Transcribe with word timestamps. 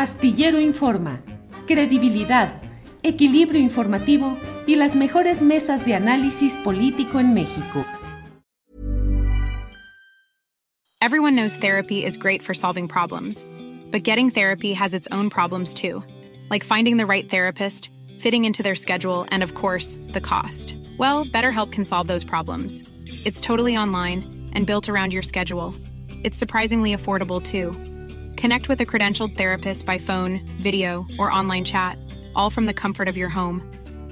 Astillero 0.00 0.58
Informa, 0.58 1.20
credibilidad, 1.66 2.62
equilibrio 3.02 3.60
informativo 3.60 4.38
y 4.66 4.76
las 4.76 4.96
mejores 4.96 5.42
mesas 5.42 5.84
de 5.84 5.94
análisis 5.94 6.54
político 6.64 7.20
en 7.20 7.34
México. 7.34 7.84
Everyone 11.02 11.36
knows 11.36 11.54
therapy 11.54 12.02
is 12.02 12.16
great 12.16 12.42
for 12.42 12.54
solving 12.54 12.88
problems, 12.88 13.44
but 13.90 14.02
getting 14.02 14.30
therapy 14.30 14.72
has 14.72 14.94
its 14.94 15.06
own 15.12 15.28
problems 15.28 15.74
too, 15.74 16.02
like 16.48 16.64
finding 16.64 16.96
the 16.96 17.04
right 17.04 17.28
therapist, 17.28 17.90
fitting 18.18 18.46
into 18.46 18.62
their 18.62 18.74
schedule, 18.74 19.26
and 19.30 19.42
of 19.42 19.54
course, 19.54 19.98
the 20.14 20.20
cost. 20.22 20.78
Well, 20.96 21.26
BetterHelp 21.26 21.72
can 21.72 21.84
solve 21.84 22.08
those 22.08 22.24
problems. 22.24 22.84
It's 23.26 23.42
totally 23.42 23.76
online 23.76 24.48
and 24.54 24.66
built 24.66 24.88
around 24.88 25.12
your 25.12 25.20
schedule. 25.20 25.74
It's 26.24 26.38
surprisingly 26.38 26.96
affordable 26.96 27.42
too. 27.42 27.76
Connect 28.40 28.70
with 28.70 28.80
a 28.80 28.86
credentialed 28.86 29.36
therapist 29.36 29.84
by 29.84 29.98
phone, 29.98 30.40
video, 30.62 31.04
or 31.18 31.30
online 31.30 31.62
chat, 31.62 31.98
all 32.34 32.48
from 32.48 32.64
the 32.64 32.72
comfort 32.72 33.06
of 33.06 33.18
your 33.18 33.28
home. 33.28 33.60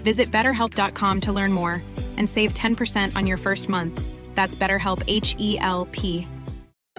Visit 0.05 0.31
betterhelp.com 0.31 1.21
to 1.23 1.33
learn 1.33 1.51
more 1.51 1.83
and 2.19 2.29
save 2.29 2.53
10% 2.53 3.17
on 3.17 3.27
your 3.27 3.39
first 3.39 3.71
month. 3.71 3.99
That's 4.35 4.55
BetterHelp 4.55 5.03
H 5.07 5.35
E 5.39 5.59
L 5.61 5.89
P. 5.93 6.29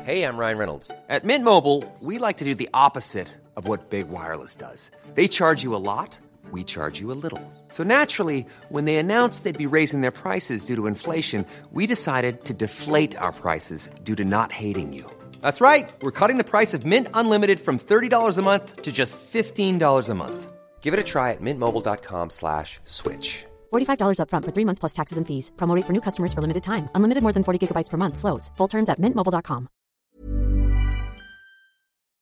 Hey, 0.01 0.23
I'm 0.23 0.37
Ryan 0.37 0.57
Reynolds. 0.57 0.89
At 1.07 1.23
Mint 1.23 1.43
Mobile, 1.43 1.83
we 1.99 2.17
like 2.17 2.37
to 2.37 2.45
do 2.45 2.55
the 2.55 2.69
opposite 2.73 3.27
of 3.55 3.67
what 3.67 3.91
Big 3.91 4.09
Wireless 4.09 4.55
does. 4.55 4.89
They 5.13 5.27
charge 5.27 5.61
you 5.61 5.75
a 5.75 5.83
lot, 5.91 6.17
we 6.51 6.63
charge 6.63 6.99
you 6.99 7.11
a 7.11 7.19
little. 7.23 7.43
So 7.67 7.83
naturally, 7.83 8.43
when 8.69 8.85
they 8.85 8.95
announced 8.95 9.43
they'd 9.43 9.55
be 9.55 9.67
raising 9.67 10.01
their 10.01 10.09
prices 10.09 10.65
due 10.65 10.75
to 10.77 10.87
inflation, 10.87 11.45
we 11.73 11.85
decided 11.85 12.45
to 12.45 12.55
deflate 12.55 13.15
our 13.17 13.31
prices 13.31 13.87
due 14.03 14.15
to 14.15 14.25
not 14.25 14.51
hating 14.51 14.93
you. 14.93 15.05
That's 15.41 15.61
right. 15.61 15.87
We're 16.01 16.17
cutting 16.19 16.37
the 16.37 16.43
price 16.43 16.73
of 16.73 16.87
Mint 16.87 17.07
Unlimited 17.13 17.59
from 17.59 17.77
$30 17.77 18.37
a 18.37 18.41
month 18.41 18.81
to 18.81 18.91
just 18.91 19.19
$15 19.31 20.09
a 20.09 20.15
month. 20.15 20.51
Give 20.81 20.93
it 20.95 20.99
a 20.99 21.03
try 21.03 21.33
at 21.33 21.41
mintmobile.com 21.41 22.31
slash 22.31 22.79
switch. 22.85 23.45
$45 23.71 24.17
upfront 24.23 24.45
for 24.45 24.53
three 24.55 24.65
months 24.65 24.79
plus 24.79 24.93
taxes 24.93 25.17
and 25.19 25.27
fees. 25.27 25.51
Promote 25.57 25.85
for 25.85 25.93
new 25.93 26.01
customers 26.01 26.33
for 26.33 26.41
limited 26.41 26.63
time. 26.63 26.89
Unlimited 26.95 27.21
more 27.21 27.33
than 27.33 27.43
40 27.43 27.67
gigabytes 27.67 27.89
per 27.91 27.97
month. 27.97 28.17
Slows. 28.17 28.51
Full 28.57 28.67
terms 28.67 28.89
at 28.89 28.99
mintmobile.com. 28.99 29.69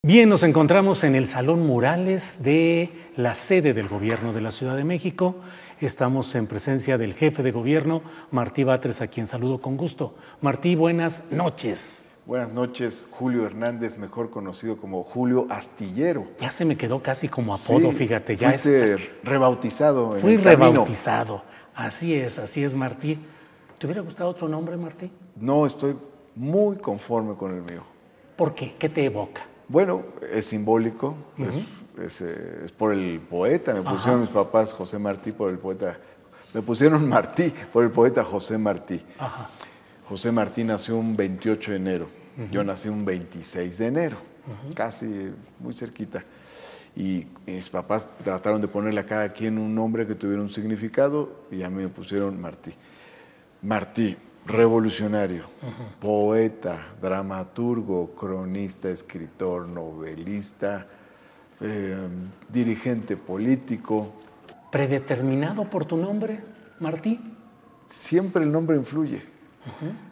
Bien, 0.04 0.30
nos 0.30 0.44
encontramos 0.44 1.04
en 1.04 1.16
el 1.16 1.28
Salón 1.28 1.68
Murales 1.68 2.42
de 2.42 2.92
la 3.18 3.36
sede 3.36 3.74
del 3.74 3.90
Gobierno 3.90 4.32
de 4.32 4.40
la 4.40 4.52
Ciudad 4.52 4.78
de 4.78 4.86
México. 4.86 5.36
Estamos 5.82 6.34
en 6.36 6.48
presencia 6.48 6.98
del 6.98 7.14
jefe 7.14 7.44
de 7.44 7.52
gobierno, 7.52 8.04
Martí 8.32 8.64
Batres, 8.64 9.02
a 9.02 9.08
quien 9.08 9.28
saludo 9.28 9.60
con 9.60 9.76
gusto. 9.76 10.16
Martí, 10.40 10.76
buenas 10.76 11.32
noches. 11.32 12.07
Buenas 12.28 12.52
noches, 12.52 13.06
Julio 13.10 13.46
Hernández, 13.46 13.98
mejor 13.98 14.30
conocido 14.30 14.76
como 14.76 15.02
Julio 15.02 15.48
Astillero. 15.50 16.28
Ya 16.42 16.52
se 16.52 16.66
me 16.66 16.76
quedó 16.76 17.02
casi 17.02 17.30
como 17.30 17.56
apodo, 17.56 17.90
Sí, 17.92 17.96
fíjate. 18.00 18.36
Ya 18.36 18.50
fuiste 18.50 18.84
es, 18.84 19.24
rebautizado 19.24 20.14
en 20.14 20.20
fui 20.20 20.34
el 20.34 20.44
rebautizado. 20.44 21.44
Así 21.74 22.14
es, 22.14 22.38
así 22.38 22.66
es, 22.66 22.76
Martí. 22.76 23.18
¿Te 23.80 23.88
hubiera 23.88 24.02
gustado 24.02 24.30
otro 24.30 24.50
nombre, 24.50 24.76
Martí? 24.76 25.10
No, 25.38 25.66
estoy 25.66 25.96
muy 26.36 26.76
conforme 26.76 27.34
con 27.36 27.56
el 27.56 27.62
mío. 27.62 27.84
¿Por 28.36 28.54
qué? 28.54 28.76
¿Qué 28.78 28.90
te 28.90 29.06
evoca? 29.06 29.46
Bueno, 29.70 30.04
es 30.30 30.48
simbólico, 30.48 31.16
es, 31.38 32.04
es, 32.04 32.20
eh, 32.20 32.66
es 32.66 32.74
por 32.74 32.92
el 32.92 33.22
poeta. 33.22 33.74
Me 33.74 33.84
pusieron 33.84 34.20
mis 34.20 34.32
papás 34.32 34.74
José 34.74 35.00
Martí 35.00 35.32
por 35.32 35.50
el 35.50 35.60
poeta. 35.60 35.98
Me 36.54 36.62
pusieron 36.62 37.08
Martí 37.08 37.54
por 37.72 37.86
el 37.86 37.92
poeta 37.92 38.22
José 38.26 38.58
Martí. 38.58 39.02
José 40.08 40.32
Martí 40.32 40.64
nació 40.64 40.98
un 40.98 41.18
28 41.18 41.72
de 41.72 41.78
enero. 41.78 42.08
Yo 42.50 42.64
nací 42.64 42.88
un 42.88 43.04
26 43.04 43.78
de 43.78 43.88
enero, 43.88 44.18
casi 44.74 45.34
muy 45.60 45.74
cerquita. 45.74 46.24
Y 46.96 47.28
mis 47.46 47.70
papás 47.70 48.08
trataron 48.24 48.62
de 48.62 48.70
ponerle 48.70 49.02
a 49.02 49.06
cada 49.06 49.34
quien 49.34 49.58
un 49.58 49.76
nombre 49.76 50.08
que 50.08 50.16
tuviera 50.16 50.42
un 50.42 50.50
significado 50.50 51.48
y 51.52 51.62
a 51.64 51.70
mí 51.70 51.84
me 51.84 51.90
pusieron 51.90 52.40
Martí. 52.40 52.74
Martí, 53.64 54.16
revolucionario, 54.46 55.46
poeta, 56.00 56.94
dramaturgo, 57.02 58.16
cronista, 58.16 58.90
escritor, 58.90 59.68
novelista, 59.68 60.88
eh, 61.60 62.08
dirigente 62.48 63.18
político. 63.18 64.14
¿Predeterminado 64.72 65.70
por 65.70 65.86
tu 65.86 65.98
nombre, 65.98 66.40
Martí? 66.80 67.20
Siempre 67.88 68.44
el 68.44 68.52
nombre 68.52 68.78
influye. 68.78 69.37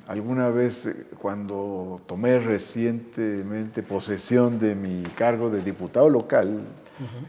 Alguna 0.08 0.50
vez 0.50 0.86
eh, 0.86 1.08
cuando 1.18 2.02
tomé 2.06 2.40
recientemente 2.40 3.84
posesión 3.84 4.60
de 4.60 4.76
mi 4.76 5.04
cargo 5.04 5.50
de 5.50 5.62
diputado 5.62 6.10
local, 6.10 6.62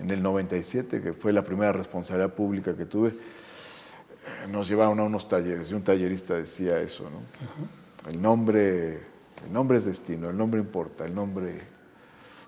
en 0.00 0.10
el 0.10 0.22
97, 0.22 1.02
que 1.02 1.12
fue 1.12 1.32
la 1.32 1.42
primera 1.42 1.72
responsabilidad 1.72 2.32
pública 2.34 2.76
que 2.76 2.84
tuve, 2.86 3.08
eh, 3.08 4.48
nos 4.48 4.68
llevaron 4.68 5.00
a 5.00 5.04
unos 5.04 5.26
talleres 5.28 5.70
y 5.70 5.74
un 5.74 5.82
tallerista 5.82 6.34
decía 6.34 6.78
eso, 6.80 7.04
¿no? 7.10 8.10
El 8.10 8.22
nombre, 8.22 8.94
el 9.44 9.52
nombre 9.52 9.78
es 9.78 9.84
destino, 9.84 10.30
el 10.30 10.36
nombre 10.36 10.60
importa, 10.60 11.04
el 11.04 11.14
nombre 11.14 11.60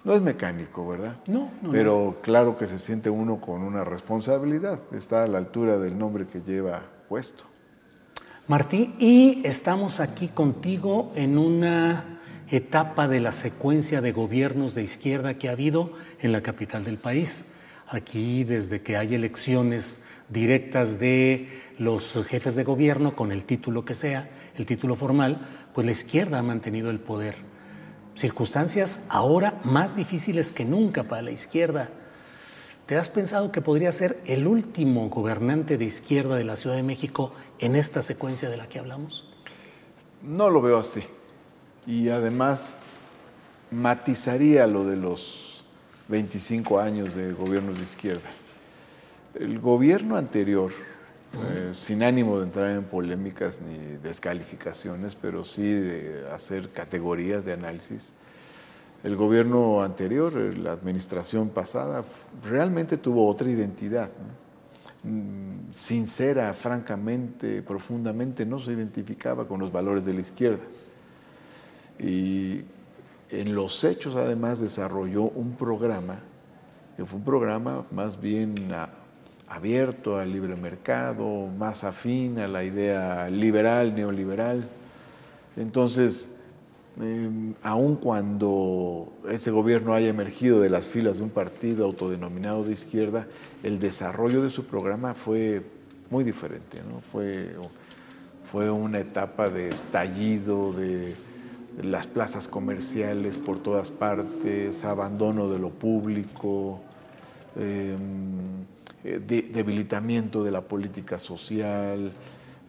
no 0.04 0.14
es 0.14 0.22
mecánico, 0.22 0.86
¿verdad? 0.86 1.16
No, 1.26 1.50
no, 1.60 1.72
Pero 1.72 2.18
claro 2.22 2.56
que 2.56 2.66
se 2.66 2.78
siente 2.78 3.10
uno 3.10 3.40
con 3.40 3.62
una 3.62 3.84
responsabilidad, 3.84 4.80
está 4.92 5.24
a 5.24 5.26
la 5.26 5.38
altura 5.38 5.78
del 5.78 5.98
nombre 5.98 6.26
que 6.26 6.40
lleva 6.40 6.82
puesto. 7.08 7.44
Martí, 8.48 8.94
y 8.98 9.42
estamos 9.44 10.00
aquí 10.00 10.28
contigo 10.28 11.12
en 11.14 11.36
una 11.36 12.18
etapa 12.50 13.06
de 13.06 13.20
la 13.20 13.32
secuencia 13.32 14.00
de 14.00 14.12
gobiernos 14.12 14.74
de 14.74 14.82
izquierda 14.82 15.34
que 15.34 15.50
ha 15.50 15.52
habido 15.52 15.92
en 16.22 16.32
la 16.32 16.40
capital 16.40 16.82
del 16.82 16.96
país. 16.96 17.52
Aquí, 17.86 18.44
desde 18.44 18.80
que 18.80 18.96
hay 18.96 19.14
elecciones 19.14 20.02
directas 20.30 20.98
de 20.98 21.50
los 21.78 22.14
jefes 22.26 22.56
de 22.56 22.64
gobierno, 22.64 23.14
con 23.14 23.32
el 23.32 23.44
título 23.44 23.84
que 23.84 23.94
sea, 23.94 24.30
el 24.56 24.64
título 24.64 24.96
formal, 24.96 25.46
pues 25.74 25.84
la 25.84 25.92
izquierda 25.92 26.38
ha 26.38 26.42
mantenido 26.42 26.88
el 26.88 27.00
poder. 27.00 27.34
Circunstancias 28.14 29.04
ahora 29.10 29.60
más 29.62 29.94
difíciles 29.94 30.52
que 30.52 30.64
nunca 30.64 31.02
para 31.02 31.20
la 31.20 31.32
izquierda. 31.32 31.90
¿Te 32.88 32.96
has 32.96 33.10
pensado 33.10 33.52
que 33.52 33.60
podría 33.60 33.92
ser 33.92 34.18
el 34.24 34.46
último 34.46 35.10
gobernante 35.10 35.76
de 35.76 35.84
izquierda 35.84 36.36
de 36.36 36.44
la 36.44 36.56
Ciudad 36.56 36.74
de 36.74 36.82
México 36.82 37.34
en 37.58 37.76
esta 37.76 38.00
secuencia 38.00 38.48
de 38.48 38.56
la 38.56 38.66
que 38.66 38.78
hablamos? 38.78 39.28
No 40.22 40.48
lo 40.48 40.62
veo 40.62 40.78
así. 40.78 41.02
Y 41.86 42.08
además 42.08 42.78
matizaría 43.70 44.66
lo 44.66 44.86
de 44.86 44.96
los 44.96 45.66
25 46.08 46.80
años 46.80 47.14
de 47.14 47.34
gobiernos 47.34 47.76
de 47.76 47.82
izquierda. 47.82 48.30
El 49.34 49.58
gobierno 49.58 50.16
anterior, 50.16 50.72
eh, 51.34 51.72
sin 51.74 52.02
ánimo 52.02 52.38
de 52.38 52.46
entrar 52.46 52.70
en 52.70 52.84
polémicas 52.84 53.60
ni 53.60 53.98
descalificaciones, 53.98 55.14
pero 55.14 55.44
sí 55.44 55.70
de 55.70 56.26
hacer 56.32 56.70
categorías 56.70 57.44
de 57.44 57.52
análisis, 57.52 58.14
el 59.04 59.16
gobierno 59.16 59.82
anterior, 59.82 60.32
eh, 60.36 60.56
la 60.56 60.72
administración 60.72 61.50
pasada, 61.50 62.04
realmente 62.42 62.96
tuvo 62.96 63.28
otra 63.28 63.50
identidad. 63.50 64.10
Mm, 65.04 65.72
Sincera, 65.72 66.52
francamente, 66.54 67.62
profundamente, 67.62 68.44
no 68.44 68.58
se 68.58 68.72
identificaba 68.72 69.46
con 69.46 69.60
los 69.60 69.70
valores 69.70 70.04
de 70.04 70.14
la 70.14 70.20
izquierda. 70.20 70.62
Y 71.98 72.62
en 73.30 73.54
los 73.54 73.84
hechos, 73.84 74.16
además, 74.16 74.60
desarrolló 74.60 75.24
un 75.24 75.52
programa, 75.52 76.20
que 76.96 77.04
fue 77.04 77.18
un 77.18 77.24
programa 77.24 77.84
más 77.92 78.20
bien 78.20 78.54
abierto 79.46 80.18
al 80.18 80.32
libre 80.32 80.56
mercado, 80.56 81.46
más 81.46 81.84
afín 81.84 82.38
a 82.38 82.48
la 82.48 82.64
idea 82.64 83.28
liberal, 83.30 83.94
neoliberal. 83.94 84.68
Entonces, 85.56 86.28
eh, 87.00 87.54
aun 87.62 87.96
cuando 87.96 89.12
ese 89.30 89.50
gobierno 89.50 89.94
haya 89.94 90.08
emergido 90.08 90.60
de 90.60 90.70
las 90.70 90.88
filas 90.88 91.18
de 91.18 91.24
un 91.24 91.30
partido 91.30 91.84
autodenominado 91.84 92.64
de 92.64 92.72
izquierda, 92.72 93.26
el 93.62 93.78
desarrollo 93.78 94.42
de 94.42 94.50
su 94.50 94.64
programa 94.66 95.14
fue 95.14 95.62
muy 96.10 96.24
diferente. 96.24 96.78
Fue, 97.12 98.70
una 98.70 98.98
etapa 98.98 99.48
de 99.50 99.68
estallido, 99.68 100.72
de 100.72 101.14
las 101.82 102.06
plazas 102.06 102.48
comerciales 102.48 103.38
por 103.38 103.62
todas 103.62 103.90
partes, 103.90 104.84
abandono 104.84 105.48
de 105.48 105.58
lo 105.58 105.70
público, 105.70 106.80
eh, 107.56 107.96
eh, 109.04 109.20
de- 109.24 109.42
debilitamiento 109.42 110.42
de 110.42 110.50
la 110.50 110.62
política 110.62 111.18
social, 111.18 112.10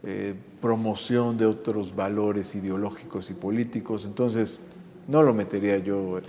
eh, 0.03 0.33
promoción 0.61 1.37
de 1.37 1.45
otros 1.45 1.95
valores 1.95 2.55
ideológicos 2.55 3.29
y 3.29 3.33
políticos. 3.33 4.05
Entonces, 4.05 4.59
no 5.07 5.23
lo 5.23 5.33
metería 5.33 5.77
yo 5.77 6.19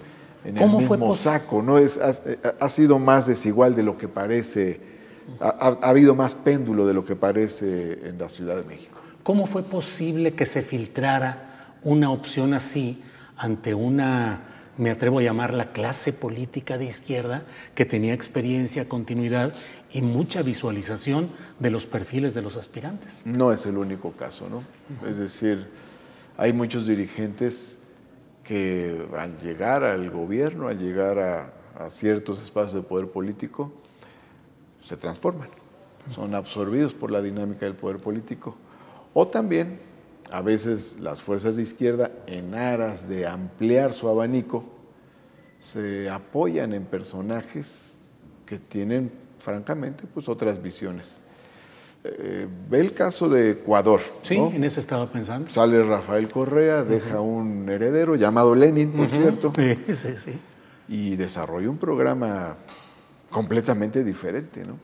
en 0.44 0.56
el 0.56 0.62
¿Cómo 0.62 0.80
fue 0.80 0.96
mismo 0.96 1.14
saco. 1.14 1.62
¿no? 1.62 1.78
Es, 1.78 1.98
ha, 1.98 2.14
ha 2.58 2.68
sido 2.70 2.98
más 2.98 3.26
desigual 3.26 3.74
de 3.76 3.82
lo 3.82 3.96
que 3.98 4.08
parece, 4.08 4.80
ha- 5.40 5.76
ha 5.82 5.88
habido 5.88 6.14
más 6.14 6.34
péndulo 6.34 6.86
de 6.86 6.94
lo 6.94 7.04
que 7.04 7.14
parece 7.16 8.08
en 8.08 8.18
la 8.18 8.28
Ciudad 8.28 8.56
de 8.56 8.64
México. 8.64 9.00
¿Cómo 9.22 9.46
fue 9.46 9.62
posible 9.62 10.32
que 10.34 10.46
se 10.46 10.62
filtrara 10.62 11.76
una 11.82 12.10
opción 12.10 12.54
así 12.54 13.02
ante 13.36 13.74
una 13.74 14.40
me 14.78 14.90
atrevo 14.90 15.18
a 15.18 15.22
llamar 15.22 15.54
la 15.54 15.72
clase 15.72 16.12
política 16.12 16.78
de 16.78 16.86
izquierda, 16.86 17.42
que 17.74 17.84
tenía 17.84 18.14
experiencia, 18.14 18.88
continuidad 18.88 19.54
y 19.92 20.02
mucha 20.02 20.42
visualización 20.42 21.30
de 21.58 21.70
los 21.70 21.86
perfiles 21.86 22.34
de 22.34 22.42
los 22.42 22.56
aspirantes. 22.56 23.22
No 23.24 23.52
es 23.52 23.66
el 23.66 23.76
único 23.76 24.12
caso, 24.12 24.48
¿no? 24.48 24.62
Es 25.08 25.16
decir, 25.16 25.68
hay 26.36 26.52
muchos 26.52 26.86
dirigentes 26.86 27.76
que 28.44 29.06
al 29.16 29.38
llegar 29.40 29.84
al 29.84 30.10
gobierno, 30.10 30.68
al 30.68 30.78
llegar 30.78 31.18
a, 31.18 31.52
a 31.78 31.90
ciertos 31.90 32.42
espacios 32.42 32.74
de 32.74 32.82
poder 32.82 33.08
político, 33.08 33.72
se 34.82 34.96
transforman, 34.96 35.48
son 36.10 36.34
absorbidos 36.34 36.94
por 36.94 37.10
la 37.10 37.20
dinámica 37.20 37.66
del 37.66 37.74
poder 37.74 37.98
político. 37.98 38.56
O 39.12 39.28
también, 39.28 39.78
a 40.32 40.42
veces 40.42 40.96
las 41.00 41.22
fuerzas 41.22 41.56
de 41.56 41.62
izquierda, 41.62 42.10
en 42.26 42.54
aras 42.54 43.08
de 43.08 43.26
ampliar 43.26 43.92
su 43.92 44.08
abanico, 44.08 44.64
se 45.58 46.08
apoyan 46.08 46.72
en 46.72 46.84
personajes 46.84 47.92
que 48.46 48.58
tienen, 48.58 49.12
francamente, 49.38 50.04
pues 50.12 50.28
otras 50.28 50.62
visiones. 50.62 51.20
Eh, 52.02 52.48
ve 52.70 52.80
el 52.80 52.94
caso 52.94 53.28
de 53.28 53.50
Ecuador. 53.50 54.00
Sí, 54.22 54.36
en 54.36 54.64
ese 54.64 54.80
estaba 54.80 55.06
pensando. 55.06 55.50
Sale 55.50 55.84
Rafael 55.84 56.28
Correa, 56.28 56.82
deja 56.82 57.20
un 57.20 57.68
heredero 57.68 58.16
llamado 58.16 58.54
Lenin, 58.54 58.90
por 58.92 59.10
cierto. 59.10 59.52
Sí, 59.54 59.78
sí, 59.94 60.14
sí. 60.24 60.32
Y 60.88 61.16
desarrolla 61.16 61.68
un 61.68 61.76
programa 61.76 62.56
completamente 63.28 64.02
diferente, 64.02 64.64
¿no? 64.64 64.78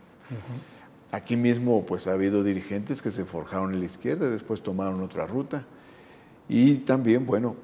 Aquí 1.12 1.36
mismo 1.36 1.86
pues 1.86 2.06
ha 2.06 2.12
habido 2.12 2.42
dirigentes 2.42 3.00
que 3.00 3.10
se 3.10 3.24
forjaron 3.24 3.72
en 3.74 3.80
la 3.80 3.86
izquierda, 3.86 4.28
después 4.28 4.62
tomaron 4.62 5.02
otra 5.02 5.26
ruta. 5.26 5.64
Y 6.48 6.76
también, 6.76 7.26
bueno, 7.26 7.56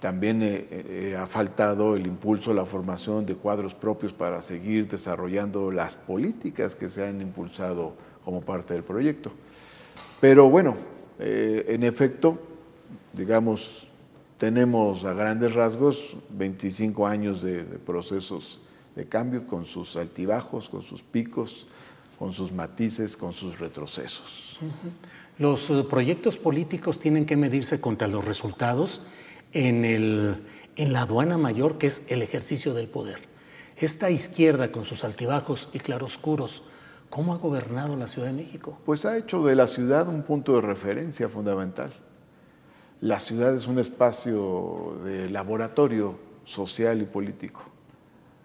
también 0.00 0.42
eh, 0.42 0.66
eh, 0.70 1.16
ha 1.18 1.26
faltado 1.26 1.96
el 1.96 2.06
impulso, 2.06 2.52
la 2.52 2.66
formación 2.66 3.24
de 3.24 3.36
cuadros 3.36 3.74
propios 3.74 4.12
para 4.12 4.42
seguir 4.42 4.86
desarrollando 4.86 5.70
las 5.70 5.96
políticas 5.96 6.74
que 6.74 6.90
se 6.90 7.06
han 7.06 7.22
impulsado 7.22 7.94
como 8.22 8.42
parte 8.42 8.74
del 8.74 8.82
proyecto. 8.82 9.32
Pero 10.20 10.50
bueno, 10.50 10.76
eh, 11.18 11.64
en 11.68 11.84
efecto, 11.84 12.38
digamos, 13.14 13.88
tenemos 14.36 15.06
a 15.06 15.14
grandes 15.14 15.54
rasgos 15.54 16.18
25 16.30 17.06
años 17.06 17.40
de, 17.40 17.64
de, 17.64 17.78
procesos 17.78 18.60
de 18.94 19.06
cambio 19.06 19.46
con 19.46 19.64
sus 19.64 19.96
altibajos, 19.96 20.68
con 20.68 20.82
sus 20.82 21.02
picos, 21.02 21.66
con 22.14 22.32
sus 22.32 22.52
matices, 22.52 23.16
con 23.16 23.32
sus 23.32 23.58
retrocesos. 23.58 24.58
Los 25.38 25.68
uh, 25.70 25.88
proyectos 25.88 26.36
políticos 26.36 27.00
tienen 27.00 27.26
que 27.26 27.36
medirse 27.36 27.80
contra 27.80 28.08
los 28.08 28.24
resultados 28.24 29.00
en, 29.52 29.84
el, 29.84 30.42
en 30.76 30.92
la 30.92 31.02
aduana 31.02 31.38
mayor, 31.38 31.78
que 31.78 31.88
es 31.88 32.10
el 32.10 32.22
ejercicio 32.22 32.74
del 32.74 32.86
poder. 32.86 33.18
Esta 33.76 34.10
izquierda, 34.10 34.70
con 34.70 34.84
sus 34.84 35.04
altibajos 35.04 35.68
y 35.72 35.80
claroscuros, 35.80 36.62
¿Cómo 37.14 37.32
ha 37.32 37.36
gobernado 37.36 37.94
la 37.94 38.08
Ciudad 38.08 38.26
de 38.26 38.32
México? 38.32 38.76
Pues 38.84 39.04
ha 39.04 39.16
hecho 39.16 39.40
de 39.44 39.54
la 39.54 39.68
ciudad 39.68 40.08
un 40.08 40.24
punto 40.24 40.56
de 40.56 40.62
referencia 40.62 41.28
fundamental. 41.28 41.92
La 43.00 43.20
ciudad 43.20 43.54
es 43.54 43.68
un 43.68 43.78
espacio 43.78 44.98
de 45.04 45.30
laboratorio 45.30 46.18
social 46.44 47.00
y 47.00 47.04
político. 47.04 47.62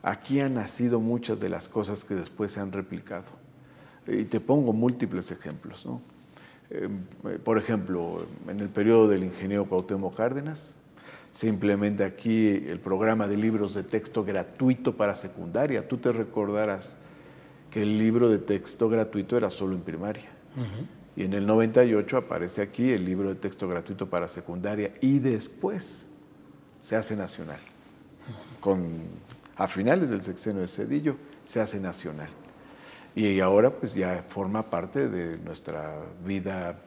Aquí 0.04 0.40
han 0.40 0.54
nacido 0.54 1.00
muchas 1.00 1.40
de 1.40 1.50
las 1.50 1.68
cosas 1.68 2.04
que 2.04 2.14
después 2.14 2.52
se 2.52 2.60
han 2.60 2.72
replicado. 2.72 3.26
Y 4.10 4.26
te 4.26 4.40
pongo 4.40 4.74
múltiples 4.74 5.32
ejemplos. 5.32 5.86
¿no? 5.86 6.02
Eh, 6.70 6.90
por 7.44 7.58
ejemplo, 7.58 8.26
en 8.48 8.60
el 8.60 8.70
periodo 8.70 9.08
del 9.08 9.24
ingeniero 9.24 9.66
Cuauhtémoc 9.66 10.16
Cárdenas, 10.16 10.76
se 11.32 11.48
implementa 11.48 12.06
aquí 12.06 12.48
el 12.48 12.80
programa 12.80 13.28
de 13.28 13.38
libros 13.38 13.74
de 13.74 13.84
texto 13.84 14.24
gratuito 14.24 14.98
para 14.98 15.16
secundaria. 15.16 15.88
Tú 15.88 15.98
te 15.98 16.12
recordarás 16.12 16.98
que 17.70 17.84
el 17.84 17.98
libro 17.98 18.30
de 18.30 18.40
texto 18.40 18.90
gratuito 18.90 19.38
era 19.38 19.50
solo 19.50 19.76
en 19.76 19.82
primaria. 19.82 20.30
Y 21.16 21.24
en 21.24 21.34
el 21.34 21.46
98 21.46 22.18
aparece 22.18 22.62
aquí 22.62 22.92
el 22.92 23.06
libro 23.06 23.30
de 23.30 23.36
texto 23.36 23.68
gratuito 23.68 24.10
para 24.10 24.28
secundaria 24.28 24.94
y 25.02 25.20
después 25.20 26.08
se 26.80 26.96
hace 26.96 27.16
nacional. 27.16 27.60
Con, 28.60 29.00
a 29.56 29.68
finales 29.68 30.10
del 30.10 30.22
sexenio 30.22 30.62
de 30.62 30.68
Cedillo 30.68 31.16
se 31.46 31.62
hace 31.62 31.80
nacional. 31.80 32.30
Y 33.16 33.40
ahora 33.40 33.72
pues 33.72 33.94
ya 33.94 34.24
forma 34.28 34.70
parte 34.70 35.10
de 35.10 35.38
nuestra 35.38 35.96
vida 36.26 36.80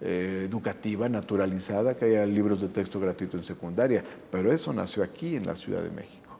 eh, 0.00 0.44
educativa 0.48 1.08
naturalizada 1.08 1.96
que 1.96 2.04
haya 2.04 2.24
libros 2.24 2.60
de 2.60 2.68
texto 2.68 3.00
gratuito 3.00 3.36
en 3.36 3.42
secundaria. 3.42 4.04
Pero 4.30 4.52
eso 4.52 4.72
nació 4.72 5.02
aquí 5.02 5.36
en 5.36 5.46
la 5.46 5.56
Ciudad 5.56 5.82
de 5.82 5.90
México. 5.90 6.38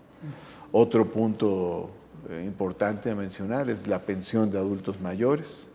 Otro 0.71 1.11
punto 1.11 1.91
eh, 2.29 2.43
importante 2.45 3.11
a 3.11 3.15
mencionar 3.15 3.71
es 3.71 3.87
la 3.87 4.01
pensión 4.03 4.51
de 4.51 4.59
adultos 4.59 5.01
mayores, 5.01 5.71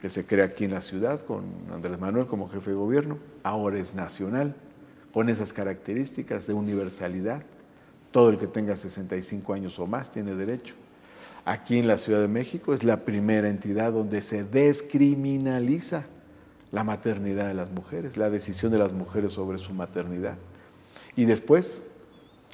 que 0.00 0.08
se 0.08 0.24
crea 0.24 0.44
aquí 0.44 0.64
en 0.64 0.72
la 0.72 0.80
ciudad 0.80 1.20
con 1.22 1.44
Andrés 1.72 1.98
Manuel 1.98 2.26
como 2.26 2.48
jefe 2.48 2.70
de 2.70 2.76
gobierno, 2.76 3.18
ahora 3.42 3.78
es 3.78 3.94
nacional, 3.94 4.54
con 5.12 5.28
esas 5.28 5.52
características 5.52 6.46
de 6.46 6.54
universalidad. 6.54 7.42
Todo 8.12 8.30
el 8.30 8.38
que 8.38 8.46
tenga 8.46 8.76
65 8.76 9.52
años 9.52 9.78
o 9.78 9.86
más 9.86 10.10
tiene 10.10 10.34
derecho. 10.34 10.74
Aquí 11.48 11.78
en 11.78 11.86
la 11.86 11.96
Ciudad 11.96 12.20
de 12.20 12.28
México 12.28 12.74
es 12.74 12.84
la 12.84 13.06
primera 13.06 13.48
entidad 13.48 13.90
donde 13.90 14.20
se 14.20 14.44
descriminaliza 14.44 16.04
la 16.72 16.84
maternidad 16.84 17.48
de 17.48 17.54
las 17.54 17.70
mujeres, 17.70 18.18
la 18.18 18.28
decisión 18.28 18.70
de 18.70 18.78
las 18.78 18.92
mujeres 18.92 19.32
sobre 19.32 19.56
su 19.56 19.72
maternidad. 19.72 20.36
Y 21.16 21.24
después, 21.24 21.84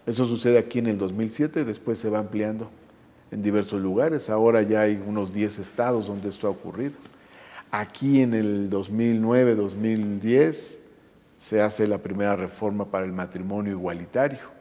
eso 0.06 0.28
sucede 0.28 0.58
aquí 0.58 0.78
en 0.78 0.86
el 0.86 0.96
2007, 0.96 1.64
después 1.64 1.98
se 1.98 2.08
va 2.08 2.20
ampliando 2.20 2.70
en 3.32 3.42
diversos 3.42 3.82
lugares. 3.82 4.30
Ahora 4.30 4.62
ya 4.62 4.82
hay 4.82 5.02
unos 5.04 5.32
10 5.32 5.58
estados 5.58 6.06
donde 6.06 6.28
esto 6.28 6.46
ha 6.46 6.50
ocurrido. 6.50 6.94
Aquí 7.72 8.20
en 8.20 8.32
el 8.32 8.70
2009, 8.70 9.56
2010 9.56 10.78
se 11.40 11.60
hace 11.60 11.88
la 11.88 11.98
primera 11.98 12.36
reforma 12.36 12.84
para 12.84 13.06
el 13.06 13.12
matrimonio 13.12 13.72
igualitario 13.72 14.54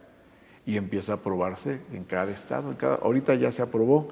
y 0.66 0.76
empieza 0.76 1.12
a 1.12 1.16
aprobarse 1.16 1.78
en 1.92 2.02
cada 2.02 2.32
estado. 2.32 2.74
Ahorita 3.00 3.36
ya 3.36 3.52
se 3.52 3.62
aprobó 3.62 4.08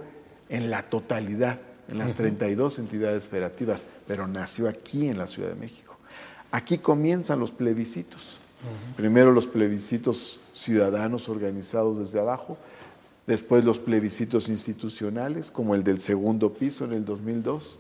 en 0.53 0.69
la 0.71 0.83
totalidad, 0.83 1.59
en 1.89 1.99
las 1.99 2.13
32 2.13 2.79
entidades 2.79 3.27
federativas, 3.27 3.87
pero 4.07 4.29
nació 4.29 4.69
aquí 4.69 5.09
en 5.09 5.17
la 5.17 5.27
Ciudad 5.27 5.49
de 5.49 5.55
México. 5.55 5.97
Aquí 6.51 6.77
comienzan 6.77 7.41
los 7.41 7.51
plebiscitos. 7.51 8.39
Primero 8.95 9.33
los 9.33 9.47
plebiscitos 9.47 10.41
ciudadanos 10.53 11.31
organizados 11.31 11.99
desde 11.99 12.21
abajo, 12.21 12.59
después 13.27 13.65
los 13.65 13.79
plebiscitos 13.79 14.51
institucionales, 14.51 15.51
como 15.51 15.75
el 15.75 15.83
del 15.83 16.01
segundo 16.01 16.53
piso 16.53 16.85
en 16.85 16.93
el 16.93 17.07
2002, 17.07 17.79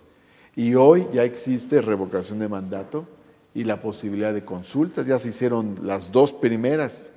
y 0.56 0.75
hoy 0.75 1.06
ya 1.12 1.25
existe 1.25 1.82
revocación 1.82 2.38
de 2.38 2.49
mandato 2.49 3.06
y 3.54 3.64
la 3.64 3.82
posibilidad 3.82 4.32
de 4.32 4.47
consultas. 4.47 5.06
Ya 5.06 5.18
se 5.18 5.28
hicieron 5.28 5.76
las 5.82 6.11
dos 6.11 6.32
primeras 6.32 7.12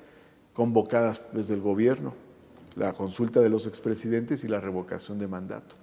convocadas 0.54 1.22
desde 1.32 1.54
el 1.54 1.62
gobierno, 1.62 2.14
la 2.76 2.94
consulta 2.94 3.40
de 3.42 3.50
los 3.50 3.68
expresidentes 3.68 4.44
y 4.44 4.48
la 4.48 4.60
revocación 4.60 5.18
de 5.18 5.28
mandato. 5.28 5.76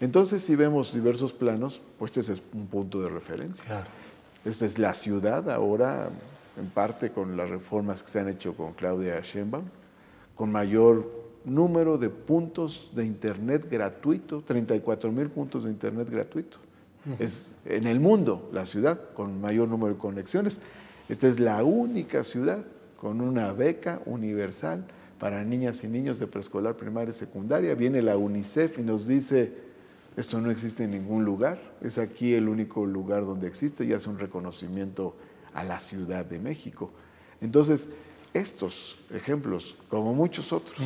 Entonces, 0.00 0.42
si 0.42 0.56
vemos 0.56 0.94
diversos 0.94 1.32
planos, 1.32 1.80
pues 1.98 2.16
este 2.16 2.32
es 2.32 2.42
un 2.54 2.66
punto 2.66 3.02
de 3.02 3.08
referencia. 3.08 3.64
Claro. 3.64 3.86
Esta 4.44 4.64
es 4.64 4.78
la 4.78 4.94
ciudad 4.94 5.50
ahora, 5.50 6.08
en 6.58 6.70
parte 6.70 7.10
con 7.10 7.36
las 7.36 7.50
reformas 7.50 8.02
que 8.02 8.10
se 8.10 8.20
han 8.20 8.28
hecho 8.28 8.54
con 8.54 8.72
Claudia 8.72 9.20
Sheinbaum, 9.20 9.64
con 10.34 10.50
mayor 10.50 11.10
número 11.44 11.98
de 11.98 12.08
puntos 12.08 12.90
de 12.94 13.04
Internet 13.04 13.66
gratuito, 13.70 14.42
34 14.42 15.12
mil 15.12 15.28
puntos 15.28 15.64
de 15.64 15.70
Internet 15.70 16.08
gratuito. 16.08 16.58
Es 17.18 17.54
en 17.64 17.86
el 17.86 17.98
mundo 17.98 18.50
la 18.52 18.66
ciudad 18.66 19.12
con 19.14 19.40
mayor 19.40 19.68
número 19.68 19.94
de 19.94 19.98
conexiones. 19.98 20.60
Esta 21.08 21.28
es 21.28 21.40
la 21.40 21.62
única 21.64 22.24
ciudad 22.24 22.64
con 22.96 23.20
una 23.20 23.52
beca 23.52 24.00
universal 24.04 24.84
para 25.20 25.44
niñas 25.44 25.84
y 25.84 25.86
niños 25.86 26.18
de 26.18 26.26
preescolar, 26.26 26.76
primaria 26.76 27.10
y 27.10 27.14
secundaria. 27.14 27.74
Viene 27.74 28.00
la 28.00 28.16
UNICEF 28.16 28.78
y 28.78 28.82
nos 28.82 29.06
dice, 29.06 29.52
esto 30.16 30.40
no 30.40 30.50
existe 30.50 30.84
en 30.84 30.92
ningún 30.92 31.26
lugar, 31.26 31.60
es 31.82 31.98
aquí 31.98 32.32
el 32.32 32.48
único 32.48 32.86
lugar 32.86 33.26
donde 33.26 33.46
existe 33.46 33.84
y 33.84 33.92
hace 33.92 34.08
un 34.08 34.18
reconocimiento 34.18 35.14
a 35.52 35.62
la 35.62 35.78
Ciudad 35.78 36.24
de 36.24 36.38
México. 36.38 36.90
Entonces, 37.42 37.88
estos 38.32 38.96
ejemplos, 39.10 39.76
como 39.88 40.14
muchos 40.14 40.54
otros, 40.54 40.78